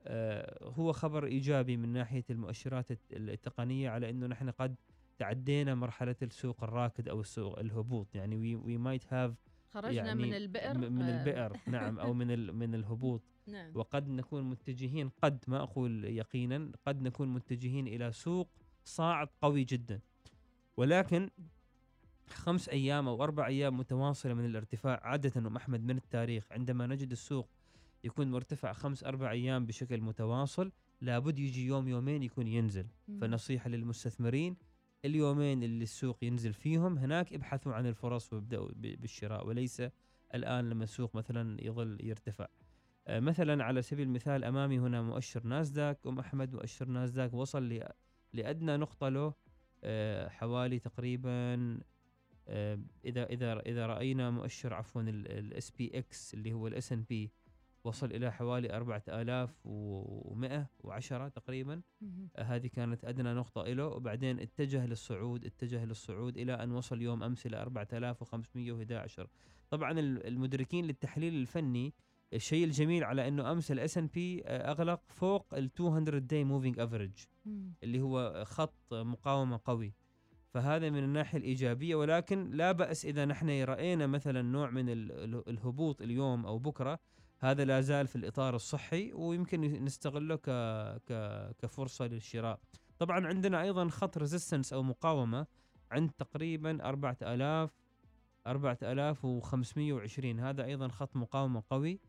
آه 0.03 0.69
هو 0.69 0.91
خبر 0.91 1.25
إيجابي 1.25 1.77
من 1.77 1.93
ناحية 1.93 2.23
المؤشرات 2.29 2.91
الت- 2.91 3.13
التقنية 3.13 3.89
على 3.89 4.09
أنه 4.09 4.27
نحن 4.27 4.49
قد 4.49 4.75
تعدينا 5.17 5.75
مرحلة 5.75 6.15
السوق 6.21 6.63
الراكد 6.63 7.09
أو 7.09 7.21
السوق 7.21 7.59
الهبوط. 7.59 8.15
يعني 8.15 8.35
we, 8.57 8.59
we 8.63 8.79
might 8.87 9.05
have 9.07 9.31
خرجنا 9.73 9.91
يعني 10.05 10.21
من 10.23 10.33
البئر 10.33 10.77
من 10.77 11.01
آه، 11.01 11.19
البئر. 11.19 11.57
نعم 11.67 11.99
أو 11.99 12.13
من 12.13 12.53
من 12.55 12.75
الهبوط. 12.75 13.21
نعم. 13.47 13.71
وقد 13.75 14.09
نكون 14.09 14.43
متجهين 14.43 15.09
قد 15.09 15.43
ما 15.47 15.63
أقول 15.63 16.05
يقينا 16.05 16.71
قد 16.85 17.01
نكون 17.01 17.27
متجهين 17.27 17.87
إلى 17.87 18.11
سوق 18.11 18.49
صاعد 18.83 19.27
قوي 19.41 19.63
جدا. 19.63 19.99
ولكن 20.77 21.29
خمس 22.29 22.69
أيام 22.69 23.07
أو 23.07 23.23
أربع 23.23 23.47
أيام 23.47 23.77
متواصلة 23.77 24.33
من 24.33 24.45
الارتفاع 24.45 24.99
عادة 25.03 25.39
أم 25.39 25.55
أحمد 25.55 25.83
من 25.83 25.97
التاريخ 25.97 26.51
عندما 26.51 26.87
نجد 26.87 27.11
السوق 27.11 27.49
يكون 28.03 28.31
مرتفع 28.31 28.73
خمس 28.73 29.03
أربع 29.03 29.31
أيام 29.31 29.65
بشكل 29.65 30.01
متواصل 30.01 30.71
لابد 31.01 31.39
يجي 31.39 31.65
يوم 31.65 31.87
يومين 31.87 32.23
يكون 32.23 32.47
ينزل. 32.47 32.87
مم. 33.07 33.19
فنصيحة 33.19 33.69
للمستثمرين 33.69 34.57
اليومين 35.05 35.63
اللي 35.63 35.83
السوق 35.83 36.23
ينزل 36.23 36.53
فيهم 36.53 36.97
هناك 36.97 37.33
ابحثوا 37.33 37.73
عن 37.73 37.85
الفرص 37.85 38.33
وابدأوا 38.33 38.69
بالشراء 38.75 39.47
وليس 39.47 39.81
الآن 40.35 40.69
لما 40.69 40.83
السوق 40.83 41.15
مثلا 41.15 41.65
يظل 41.65 41.97
يرتفع. 42.03 42.47
مثلا 43.09 43.63
على 43.63 43.81
سبيل 43.81 44.07
المثال 44.07 44.43
أمامي 44.43 44.79
هنا 44.79 45.01
مؤشر 45.01 45.43
ناسداك 45.47 46.07
أم 46.07 46.19
أحمد 46.19 46.53
مؤشر 46.53 46.87
ناسداك 46.87 47.33
وصل 47.33 47.79
لأدنى 48.33 48.77
نقطة 48.77 49.09
له 49.09 49.33
آه، 49.83 50.27
حوالي 50.27 50.79
تقريبا 50.79 51.79
آه، 52.47 52.79
إذا 53.05 53.23
إذا 53.25 53.59
إذا 53.59 53.85
رأينا 53.87 54.29
مؤشر 54.29 54.73
عفوا 54.73 55.01
ال 55.01 55.71
SPX 55.71 56.33
اللي 56.33 56.53
هو 56.53 56.67
ال 56.67 56.91
S&P 56.91 57.31
وصل 57.83 58.11
إلى 58.11 58.31
حوالي 58.33 58.73
4110 59.65 61.27
تقريبا. 61.27 61.81
آه، 62.35 62.41
هذه 62.43 62.67
كانت 62.67 63.05
أدنى 63.05 63.33
نقطة 63.33 63.63
له 63.63 63.85
وبعدين 63.87 64.39
اتجه 64.39 64.85
للصعود 64.85 65.45
اتجه 65.45 65.85
للصعود 65.85 66.37
إلى 66.37 66.53
أن 66.53 66.71
وصل 66.71 67.01
يوم 67.01 67.23
أمس 67.23 67.45
إلى 67.45 67.61
4511 67.61 69.27
طبعا 69.69 69.91
ال- 69.91 70.27
المدركين 70.27 70.85
للتحليل 70.85 71.33
الفني 71.35 71.93
الشيء 72.33 72.63
الجميل 72.65 73.03
على 73.03 73.27
إنه 73.27 73.51
أمس 73.51 73.71
ال 73.71 73.97
S&P 73.97 74.43
أغلق 74.45 75.01
فوق 75.07 75.53
ال 75.53 75.69
200 75.79 76.17
day 76.19 76.43
moving 76.43 76.79
average. 76.79 77.11
اللي 77.83 78.01
هو 78.01 78.43
خط 78.45 78.93
مقاومة 78.93 79.59
قوي 79.65 79.93
فهذا 80.53 80.89
من 80.89 81.03
الناحية 81.03 81.37
الإيجابية 81.37 81.95
ولكن 81.95 82.51
لا 82.51 82.71
بأس 82.71 83.05
إذا 83.05 83.25
نحن 83.25 83.63
رأينا 83.63 84.07
مثلا 84.07 84.41
نوع 84.41 84.69
من 84.69 84.89
ال- 84.89 85.11
ال- 85.11 85.49
الهبوط 85.49 86.01
اليوم 86.01 86.45
أو 86.45 86.59
بكرة 86.59 86.99
هذا 87.39 87.65
لا 87.65 87.81
زال 87.81 88.07
في 88.07 88.15
الإطار 88.15 88.55
الصحي 88.55 89.13
ويمكن 89.13 89.61
نستغله 89.85 90.35
ك 90.35 90.49
ك 91.09 91.11
كفرصة 91.59 92.07
للشراء. 92.07 92.59
طبعا 92.99 93.27
عندنا 93.27 93.61
أيضا 93.61 93.89
خط 93.89 94.17
resistance 94.17 94.73
أو 94.73 94.83
مقاومة 94.83 95.47
عند 95.91 96.11
تقريبا 96.11 96.85
4000 96.89 97.71
4520 98.47 100.39
هذا 100.39 100.65
أيضا 100.65 100.87
خط 100.87 101.15
مقاومة 101.15 101.63
قوي 101.69 101.99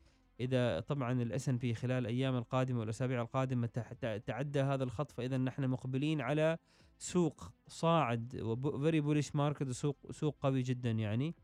إذا 0.40 0.80
طبعا 0.80 1.22
ال 1.22 1.48
S&P 1.48 1.74
خلال 1.74 1.98
الأيام 1.98 2.36
القادمة 2.36 2.80
والأسابيع 2.80 3.22
القادمة 3.22 3.66
تح- 3.66 3.92
تع- 3.92 4.16
تعدى 4.18 4.60
هذا 4.60 4.84
الخط 4.84 5.10
فاذا 5.12 5.38
نحن 5.38 5.68
مقبلين 5.68 6.20
على 6.20 6.58
سوق 6.98 7.50
صاعد 7.68 8.56
very 8.82 9.00
bullish 9.00 9.36
market 9.36 9.70
سوق 9.70 9.96
سوق 10.10 10.36
قوي 10.40 10.62
جدا 10.62 10.90
يعني. 10.90 11.34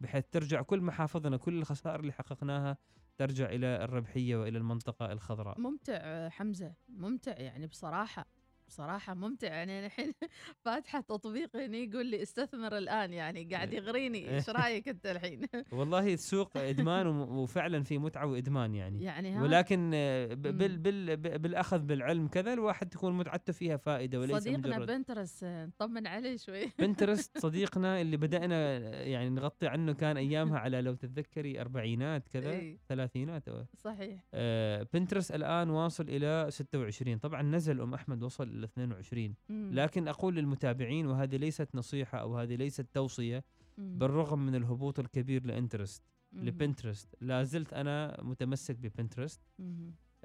بحيث 0.00 0.24
ترجع 0.30 0.62
كل 0.62 0.80
محافظنا 0.80 1.36
كل 1.36 1.58
الخسائر 1.58 2.00
اللي 2.00 2.12
حققناها 2.12 2.76
ترجع 3.16 3.46
إلى 3.50 3.66
الربحية 3.84 4.36
وإلى 4.36 4.58
المنطقة 4.58 5.12
الخضراء. 5.12 5.60
ممتع 5.60 6.28
حمزة 6.28 6.74
ممتع 6.88 7.32
يعني 7.32 7.66
بصراحة. 7.66 8.26
بصراحة 8.68 9.14
ممتع 9.14 9.46
يعني 9.48 9.86
الحين 9.86 10.12
فاتحة 10.64 11.00
تطبيق 11.00 11.56
هنا 11.56 11.76
يقول 11.76 12.06
لي 12.06 12.22
استثمر 12.22 12.78
الآن 12.78 13.12
يعني 13.12 13.44
قاعد 13.44 13.72
يغريني 13.72 14.34
إيش 14.34 14.50
رأيك 14.50 14.88
أنت 14.88 15.06
الحين؟ 15.06 15.40
والله 15.72 16.14
السوق 16.14 16.56
إدمان 16.56 17.06
وم- 17.06 17.38
وفعلا 17.38 17.82
في 17.82 17.98
متعة 17.98 18.26
وإدمان 18.26 18.74
يعني. 18.74 19.02
يعني 19.04 19.30
ها؟ 19.32 19.42
ولكن. 19.42 19.90
بال 20.34 20.76
بال 20.78 21.16
ب- 21.16 21.42
بالأخذ 21.42 21.78
بالعلم 21.78 22.28
كذا 22.28 22.52
الواحد 22.52 22.88
تكون 22.88 23.12
متعته 23.16 23.52
فيها 23.52 23.76
فائدة 23.76 24.20
وليس 24.20 24.36
صديقنا 24.36 24.76
مجرد. 24.76 24.86
بنترس 24.90 25.44
نطمن 25.44 26.06
عليه 26.06 26.36
شوي. 26.36 26.64
بنترست 26.78 27.38
صديقنا 27.38 28.00
اللي 28.00 28.16
بدأنا 28.16 28.78
يعني 29.02 29.30
نغطي 29.30 29.66
عنه 29.66 29.92
كان 29.92 30.16
أيامها 30.16 30.58
على 30.58 30.80
لو 30.80 30.94
تتذكري 30.94 31.60
أربعينات 31.60 32.28
كذا 32.28 32.50
إيه. 32.50 32.78
ثلاثينات 32.88 33.50
أو- 33.50 33.52
صحيح. 33.78 34.24
آه 34.34 34.86
بنترست 34.94 35.34
الآن 35.34 35.70
واصل 35.70 36.04
إلى 36.08 36.46
26 36.50 37.18
طبعا 37.18 37.42
نزل 37.42 37.80
أم 37.80 37.94
أحمد 37.94 38.22
وصل 38.22 38.53
إلى 38.54 38.64
22 38.64 39.34
مم. 39.48 39.70
لكن 39.72 40.08
أقول 40.08 40.34
للمتابعين 40.34 41.06
وهذه 41.06 41.36
ليست 41.36 41.68
نصيحة 41.74 42.18
أو 42.18 42.38
هذه 42.38 42.54
ليست 42.56 42.86
توصية 42.92 43.44
مم. 43.78 43.98
بالرغم 43.98 44.46
من 44.46 44.54
الهبوط 44.54 44.98
الكبير 44.98 45.46
لإنترست 45.46 46.02
مم. 46.32 46.44
لبنترست 46.44 47.08
لا 47.20 47.42
زلت 47.44 47.72
أنا 47.72 48.16
متمسك 48.22 48.76
ببنترست. 48.76 49.40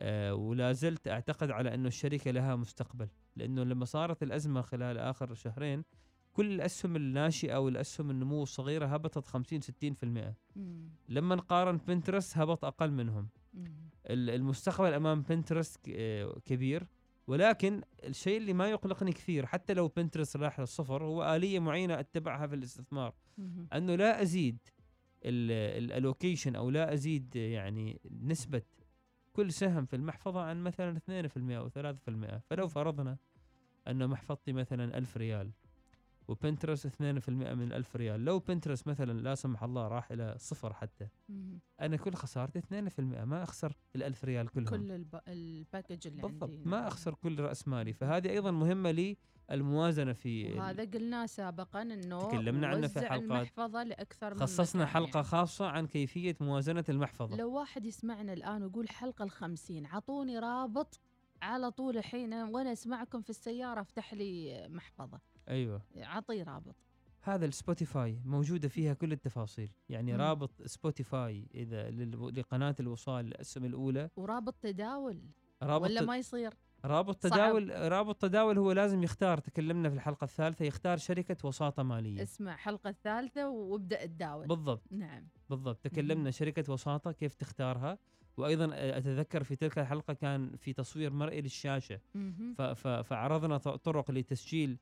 آه 0.02 0.34
ولا 0.36 0.74
زلت 0.74 1.08
أعتقد 1.08 1.52
على 1.52 1.74
أنه 1.74 1.88
الشركة 1.88 2.32
لها 2.32 2.56
مستقبل 2.56 3.08
لأنه 3.36 3.64
لما 3.64 3.86
صارت 3.86 4.24
الأزمة 4.24 4.62
خلال 4.62 4.98
آخر 4.98 5.34
شهرين 5.34 5.84
كل 6.34 6.52
الأسهم 6.52 6.96
الناشئة 6.96 7.58
والأسهم 7.58 8.10
النمو 8.12 8.44
الصغيرة 8.44 8.86
هبطت 8.86 9.26
50 9.26 9.60
60% 9.62 10.34
مم. 10.56 10.90
لما 11.10 11.36
نقارن 11.36 11.78
بنترست 11.78 12.38
هبط 12.38 12.66
أقل 12.66 12.92
منهم 12.92 13.28
مم. 13.54 13.64
ال- 14.10 14.30
المستقبل 14.30 14.94
أمام 14.94 15.22
بنترست 15.22 15.80
آه، 15.90 16.40
كبير 16.46 16.88
ولكن 17.30 17.82
الشيء 18.04 18.38
اللي 18.38 18.54
ما 18.54 18.70
يقلقني 18.70 19.12
كثير 19.12 19.46
حتى 19.46 19.74
لو 19.74 19.88
بنترست 19.88 20.38
راح 20.38 20.60
للصفر 20.60 21.04
هو 21.04 21.36
آلية 21.36 21.60
معينة 21.60 22.00
أتبعها 22.00 22.48
في 22.48 22.56
الاستثمار. 22.56 23.14
أنه 23.74 23.96
لا 23.96 24.22
أزيد 24.22 24.58
ال 25.24 25.36
allocation 25.36 26.56
أو 26.56 26.70
لا 26.70 26.94
أزيد 26.94 27.36
يعني 27.36 28.02
نسبة 28.22 28.62
كل 29.34 29.52
سهم 29.54 29.86
في 29.86 29.96
المحفظة 29.96 30.42
عن 30.42 30.64
مثلا 30.64 30.98
2% 30.98 31.52
أو 31.52 31.70
3% 31.70 32.40
فلو 32.50 32.68
فرضنا 32.68 33.18
أنه 33.88 34.08
محفظتي 34.08 34.54
مثلا 34.54 34.98
1000 34.98 35.18
ريال 35.18 35.52
وبنترست 36.30 36.88
2% 36.88 37.00
من 37.30 37.74
1000 37.74 37.96
ريال 37.96 38.26
لو 38.26 38.40
بنترست 38.40 38.88
مثلا 38.88 39.20
لا 39.22 39.36
سمح 39.36 39.64
الله 39.64 39.88
راح 39.88 40.12
إلى 40.12 40.36
صفر 40.38 40.74
حتى 40.74 41.08
مم. 41.30 41.60
أنا 41.82 41.98
كل 41.98 42.14
خسارتي 42.14 42.62
2% 42.62 43.00
ما 43.00 43.44
أخسر 43.44 43.78
ال 43.96 44.04
1000 44.04 44.26
ريال 44.26 44.48
كلهم 44.48 44.70
كل 44.70 44.92
الب... 44.92 45.20
ال 45.28 45.38
package 45.38 46.08
اللي 46.08 46.22
بالضبط 46.22 46.50
عندي 46.50 46.70
ما 46.70 46.78
نعم. 46.78 46.88
أخسر 46.88 47.14
كل 47.14 47.40
رأس 47.40 47.68
مالي 47.68 47.94
فهذه 47.94 48.30
أيضا 48.30 48.52
مهمة 48.52 48.92
لي 48.92 49.18
الموازنة 49.52 50.14
في 50.14 50.54
وهذا 50.54 50.84
قلناه 50.84 51.26
سابقا 51.26 51.82
إنه 51.82 52.28
تكلمنا 52.28 52.68
عنه 52.68 52.88
في 52.88 53.00
حلقات. 53.00 53.22
المحفظة 53.22 53.84
لأكثر 53.84 54.34
من 54.34 54.40
خصصنا 54.40 54.86
حلقة 54.86 55.18
يعني. 55.18 55.28
خاصة 55.28 55.68
عن 55.68 55.88
كيفية 55.88 56.36
موازنة 56.42 56.84
المحفظة 56.90 57.38
لو 57.38 57.52
واحد 57.52 57.86
يسمعنا 57.86 58.34
الآن 58.34 58.64
ويقول 58.64 58.90
حلقة 58.90 59.24
الخمسين 59.24 59.86
عطوني 59.86 60.40
رابط 60.40 61.00
على 61.42 61.72
طول 61.72 61.98
الحين 61.98 62.34
وأنا 62.34 62.72
أسمعكم 62.72 63.22
في 63.22 63.30
السيارة 63.30 63.82
افتح 63.82 64.14
لي 64.14 64.68
محفظة 64.70 65.20
أيوة. 65.50 65.82
عطي 65.98 66.44
رابط. 66.44 66.76
هذا 67.22 67.46
السبوتيفاي 67.46 68.22
موجودة 68.26 68.68
فيها 68.68 68.94
كل 68.94 69.12
التفاصيل. 69.12 69.72
يعني 69.90 70.14
مم. 70.14 70.22
رابط 70.22 70.62
سبوتيفاي 70.66 71.48
إذا 71.56 71.90
لقناة 72.32 72.76
الوصال 72.80 73.28
الأسهم 73.28 73.66
الأولى. 73.66 74.10
ورابط 74.16 74.56
تداول. 74.62 75.22
رابط 75.64 75.84
ولا 75.90 76.02
ما 76.02 76.18
يصير. 76.18 76.54
رابط 76.86 77.24
صعب. 77.28 77.32
تداول 77.32 77.92
رابط 77.92 78.22
تداول 78.22 78.58
هو 78.58 78.72
لازم 78.72 79.04
يختار. 79.04 79.38
تكلمنا 79.38 79.90
في 79.90 79.96
الحلقة 79.96 80.24
الثالثة 80.26 80.66
يختار 80.66 80.98
شركة 80.98 81.48
وساطة 81.48 81.84
مالية. 81.84 82.24
اسمع 82.24 82.56
حلقة 82.56 82.90
الثالثة 82.90 83.50
وابدأ 83.50 84.06
تداول. 84.06 84.48
بالضبط. 84.48 84.84
نعم. 84.92 85.28
بالضبط. 85.50 85.78
تكلمنا 85.84 86.32
شركة 86.32 86.74
وساطة 86.74 87.12
كيف 87.12 87.34
تختارها. 87.34 87.98
وأيضا 88.38 88.70
أتذكر 88.74 89.44
في 89.44 89.56
تلك 89.56 89.80
الحلقة 89.80 90.14
كان 90.14 90.56
في 90.56 90.74
تصوير 90.74 91.14
مرئي 91.14 91.42
ف- 92.74 92.88
فعرضنا 92.88 93.58
طرق 93.58 94.12
لتسجيل 94.12 94.78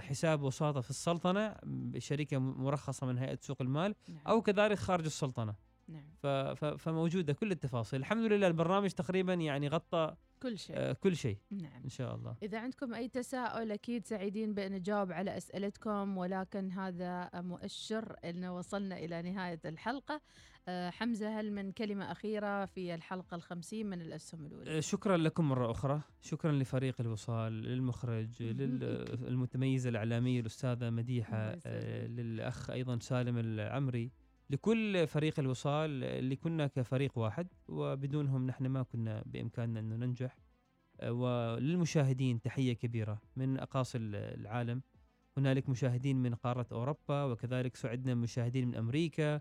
حساب 0.00 0.42
وساطة 0.42 0.80
في 0.80 0.90
السلطنة 0.90 1.54
بشركة 1.64 2.38
م- 2.38 2.64
مرخصة 2.64 3.06
من 3.06 3.18
هيئة 3.18 3.38
سوق 3.40 3.62
المال 3.62 3.94
نعم. 4.08 4.26
أو 4.26 4.42
كذلك 4.42 4.78
خارج 4.78 5.04
السلطنة 5.04 5.54
نعم. 5.88 6.04
ف- 6.16 6.26
ف- 6.26 6.64
فموجودة 6.64 7.32
كل 7.32 7.50
التفاصيل. 7.52 8.00
الحمد 8.00 8.24
لله 8.32 8.46
البرنامج 8.46 8.90
تقريبا 8.90 9.34
يعني 9.34 9.68
غطى 9.68 10.14
كل 10.42 10.58
شيء. 10.58 10.76
آه، 10.78 10.92
كل 10.92 11.16
شيء 11.16 11.36
نعم. 11.50 11.82
إن 11.84 11.88
شاء 11.88 12.14
الله. 12.14 12.36
إذا 12.42 12.58
عندكم 12.60 12.94
أي 12.94 13.08
تساؤل 13.08 13.72
أكيد 13.72 14.06
سعيدين 14.06 14.54
بأن 14.54 14.72
نجاوب 14.72 15.12
على 15.12 15.36
أسئلتكم 15.36 16.18
ولكن 16.18 16.70
هذا 16.70 17.30
مؤشر 17.34 18.16
أن 18.24 18.44
وصلنا 18.44 18.98
إلى 18.98 19.22
نهاية 19.22 19.60
الحلقة. 19.64 20.20
آه، 20.68 20.90
حمزة 20.90 21.40
هل 21.40 21.52
من 21.52 21.72
كلمة 21.72 22.12
أخيرة 22.12 22.64
في 22.64 22.94
الحلقة 22.94 23.34
الخمسين 23.34 23.86
من 23.86 24.00
الأسهم 24.00 24.46
الأولى؟ 24.46 24.76
آه، 24.76 24.80
شكرا 24.80 25.16
لكم 25.16 25.48
مرة 25.48 25.70
أخرى. 25.70 26.00
شكرا 26.20 26.52
لفريق 26.52 27.00
الوصال 27.00 27.52
للمخرج 27.52 28.42
للمتميزة 28.42 29.88
الإعلامية 29.90 30.40
الأستاذة 30.40 30.90
مديحة 30.90 31.36
الله 31.36 31.56
يسعدك. 31.56 31.66
آه، 31.66 32.06
للأخ 32.06 32.70
أيضا 32.70 32.98
سالم 32.98 33.38
العمري. 33.38 34.10
لكل 34.52 35.06
فريق 35.06 35.40
الوصال 35.40 36.04
اللي 36.04 36.36
كنا 36.36 36.66
كفريق 36.66 37.18
واحد 37.18 37.48
وبدونهم 37.68 38.46
نحن 38.46 38.66
ما 38.66 38.82
كنا 38.82 39.22
بإمكاننا 39.26 39.80
أنه 39.80 39.96
ننجح. 39.96 40.36
آه، 41.00 41.12
وللمشاهدين 41.12 42.42
تحية 42.42 42.72
كبيرة 42.72 43.22
من 43.36 43.58
أقاصي 43.58 43.98
العالم. 43.98 44.82
هنالك 45.36 45.68
مشاهدين 45.68 46.16
من 46.22 46.34
قارة 46.34 46.66
أوروبا 46.72 47.24
وكذلك 47.24 47.76
سعدنا 47.76 48.14
مشاهدين 48.14 48.68
من 48.68 48.74
أمريكا 48.74 49.40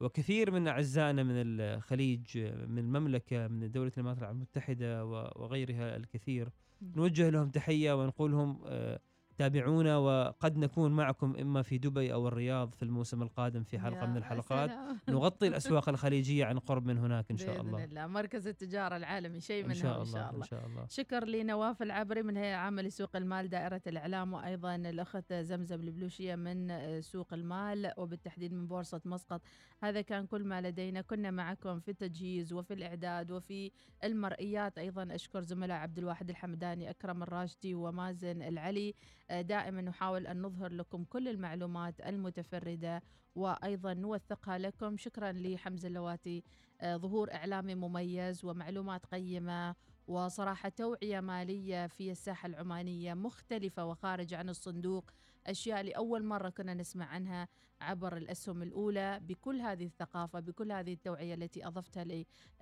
وكثير 0.00 0.50
من 0.50 0.68
أعزائنا 0.68 1.22
من 1.22 1.34
الخليج 1.36 2.38
من 2.68 2.78
المملكة 2.78 3.48
من 3.48 3.70
دولة 3.70 3.92
الإمارات 3.96 4.18
العربية 4.18 4.36
المتحدة 4.36 5.04
وغيرها 5.06 5.96
الكثير. 5.96 6.48
نوجه 6.82 7.30
لهم 7.30 7.50
تحية 7.50 7.92
ونقول 8.02 8.30
لهم 8.30 8.60
آه، 8.66 9.00
تابعونا 9.40 9.96
وقد 9.96 10.56
نكون 10.56 10.92
معكم 10.92 11.36
إما 11.40 11.62
في 11.62 11.78
دبي 11.78 12.12
أو 12.12 12.28
الرياض 12.28 12.74
في 12.74 12.82
الموسم 12.82 13.22
القادم 13.22 13.62
في 13.62 13.78
حلقة 13.78 14.00
يا 14.00 14.06
من 14.06 14.16
الحلقات. 14.16 14.70
سلام. 14.70 14.98
نغطي 15.08 15.46
الأسواق 15.46 15.88
الخليجية 15.88 16.44
عن 16.44 16.58
قرب 16.58 16.86
من 16.86 16.98
هناك 16.98 17.30
إن 17.30 17.36
شاء 17.36 17.62
بإذن 17.62 17.68
الله. 17.68 17.84
الله. 17.84 18.06
مركز 18.06 18.46
التجارة 18.46 18.96
العالمي 18.96 19.40
شيء 19.40 19.64
إن 19.64 19.68
منها 19.68 19.82
شاء 19.82 20.00
إن 20.00 20.04
شاء 20.04 20.18
الله 20.18 20.30
الله. 20.30 20.42
ان 20.44 20.48
شاء 20.48 20.66
الله. 20.66 20.86
شكر 20.88 21.24
لنواف 21.24 21.82
العبري 21.82 22.22
من 22.22 22.36
هيئة 22.36 22.54
عامة 22.54 22.82
لسوق 22.82 23.16
المال 23.16 23.48
دائرة 23.48 23.82
الإعلام 23.86 24.32
وأيضا 24.32 24.74
الأخت 24.74 25.32
زمزم 25.32 25.80
البلوشية 25.80 26.34
من 26.34 27.00
سوق 27.00 27.34
المال 27.34 27.92
وبالتحديد 27.96 28.52
من 28.52 28.66
بورصة 28.66 29.00
مسقط. 29.04 29.40
هذا 29.82 30.00
كان 30.00 30.26
كل 30.26 30.44
ما 30.44 30.60
لدينا. 30.60 31.00
كنا 31.00 31.30
معكم 31.30 31.80
في 31.80 31.90
التجهيز 31.90 32.52
وفي 32.52 32.74
الإعداد 32.74 33.30
وفي 33.30 33.70
المرئيات. 34.04 34.78
أيضا 34.78 35.14
أشكر 35.14 35.42
زملاء 35.42 35.76
عبد 35.76 35.98
الواحد 35.98 36.30
الحمداني 36.30 36.90
أكرم 36.90 37.22
الراشدي 37.22 37.74
ومازن 37.74 38.42
العلي. 38.42 38.94
دائما 39.30 39.80
نحاول 39.82 40.26
أن 40.26 40.42
نظهر 40.42 40.72
لكم 40.72 41.04
كل 41.04 41.28
المعلومات 41.28 42.00
المتفردة 42.00 43.02
وأيضا 43.34 43.94
نوثقها 43.94 44.58
لكم. 44.58 44.96
شكرا 44.96 45.32
لحمزة 45.32 45.88
اللواتي 45.88 46.44
آه، 46.80 46.96
ظهور 46.96 47.34
إعلامي 47.34 47.74
مميز 47.74 48.44
ومعلومات 48.44 49.06
قيمة 49.06 49.74
وصراحة 50.08 50.68
توعية 50.68 51.20
مالية 51.20 51.86
في 51.86 52.10
الساحة 52.10 52.46
العمانية 52.46 53.14
مختلفة 53.14 53.84
وخارج 53.84 54.34
عن 54.34 54.48
الصندوق. 54.48 55.10
أشياء 55.46 55.82
لأول 55.82 56.24
مرة 56.24 56.48
كنا 56.48 56.74
نسمع 56.74 57.06
عنها 57.06 57.48
عبر 57.80 58.16
الأسهم 58.16 58.62
الأولى 58.62 59.20
بكل 59.22 59.60
هذه 59.60 59.84
الثقافة 59.84 60.40
بكل 60.40 60.72
هذه 60.72 60.92
التوعية 60.92 61.34
التي 61.34 61.66
أضفتها 61.66 62.04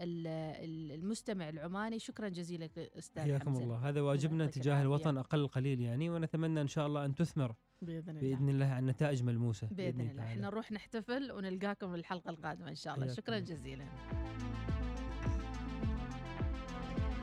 للمستمع 0.00 1.48
العماني 1.48 1.98
شكرا 1.98 2.28
جزيلا 2.28 2.68
أستاذ 2.98 3.22
حياكم. 3.22 3.56
الله 3.56 3.88
هذا 3.88 4.00
واجبنا 4.00 4.46
تجاه. 4.46 4.82
الوطن 4.82 5.18
أقل 5.18 5.46
قليل 5.46 5.80
يعني 5.80 6.10
ونتمنى 6.10 6.60
إن 6.60 6.68
شاء 6.68 6.86
الله 6.86 7.04
أن 7.04 7.14
تثمر 7.14 7.54
بإذن 7.82 8.16
الله 8.16 8.20
بإذن 8.20 8.48
الله 8.48 8.66
عن 8.66 8.86
نتائج 8.86 9.22
ملموسة 9.22 9.68
بإذن 9.70 10.00
الله 10.00 10.12
تعالى. 10.12 10.30
إحنا 10.30 10.42
نروح 10.42 10.72
نحتفل 10.72 11.32
ونلقاكم 11.32 11.94
الحلقة 11.94 12.30
القادمة 12.30 12.68
إن 12.68 12.74
شاء 12.74 12.94
الله 12.94 13.06
شكرا 13.06 13.38
الله. 13.38 13.48
جزيلا 13.48 13.84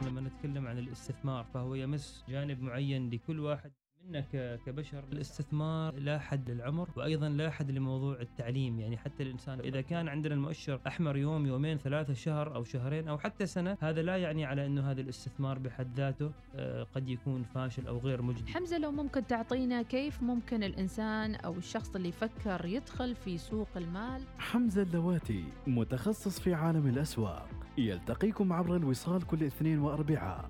لما 0.02 0.22
نتكلم 0.22 0.68
عن 0.68 0.78
الاستثمار 0.78 1.44
فهو 1.44 1.76
يمس 1.76 2.24
جانب 2.30 2.62
معين 2.62 3.10
لكل 3.10 3.40
واحد 3.40 3.72
منا 4.10 4.20
ك- 4.22 4.60
كبشر 4.66 5.04
الاستثمار 5.12 5.96
لا 5.96 6.20
حد 6.20 6.52
للعمر 6.52 6.90
وأيضا 6.96 7.30
لا 7.30 7.50
حد 7.50 7.72
لموضوع 7.72 8.22
التعليم. 8.22 8.80
يعني 8.80 8.98
حتى 8.98 9.24
الإنسان 9.24 9.60
إذا 9.60 9.82
كان 9.82 10.08
عندنا 10.08 10.34
المؤشر 10.34 10.80
أحمر 10.88 11.18
يوم 11.18 11.46
يومين 11.46 11.78
ثلاثة 11.78 12.14
شهر 12.14 12.56
أو 12.56 12.64
شهرين 12.64 13.08
أو 13.08 13.18
حتى 13.18 13.46
سنة 13.46 13.78
هذا 13.82 14.02
لا 14.02 14.18
يعني 14.18 14.46
على 14.46 14.66
إنه 14.66 14.92
هذا 14.92 15.02
الاستثمار 15.02 15.60
بحد 15.60 15.88
ذاته 15.96 16.32
آه، 16.56 16.84
قد 16.84 17.10
يكون 17.10 17.44
فاشل 17.44 17.88
أو 17.88 17.98
غير 17.98 18.22
مجدي. 18.22 18.52
حمزة 18.52 18.78
لو 18.78 18.92
ممكن 18.92 19.28
تعطينا 19.28 19.82
كيف 19.82 20.24
ممكن 20.24 20.64
الإنسان 20.64 21.36
أو 21.36 21.54
الشخص 21.58 21.96
اللي 21.96 22.10
يفكر 22.10 22.66
يدخل 22.66 23.16
في 23.16 23.38
سوق 23.38 23.68
المال؟ 23.76 24.22
حمزة 24.38 24.82
اللواتي 24.82 25.44
متخصص 25.68 26.40
في 26.40 26.54
عالم 26.54 26.88
الأسواق. 26.88 27.48
يلتقيكم 27.78 28.54
عبر 28.54 28.76
الوصال 28.76 29.28
كل 29.28 29.44
اثنين 29.44 29.80
وأربعاء 29.80 30.50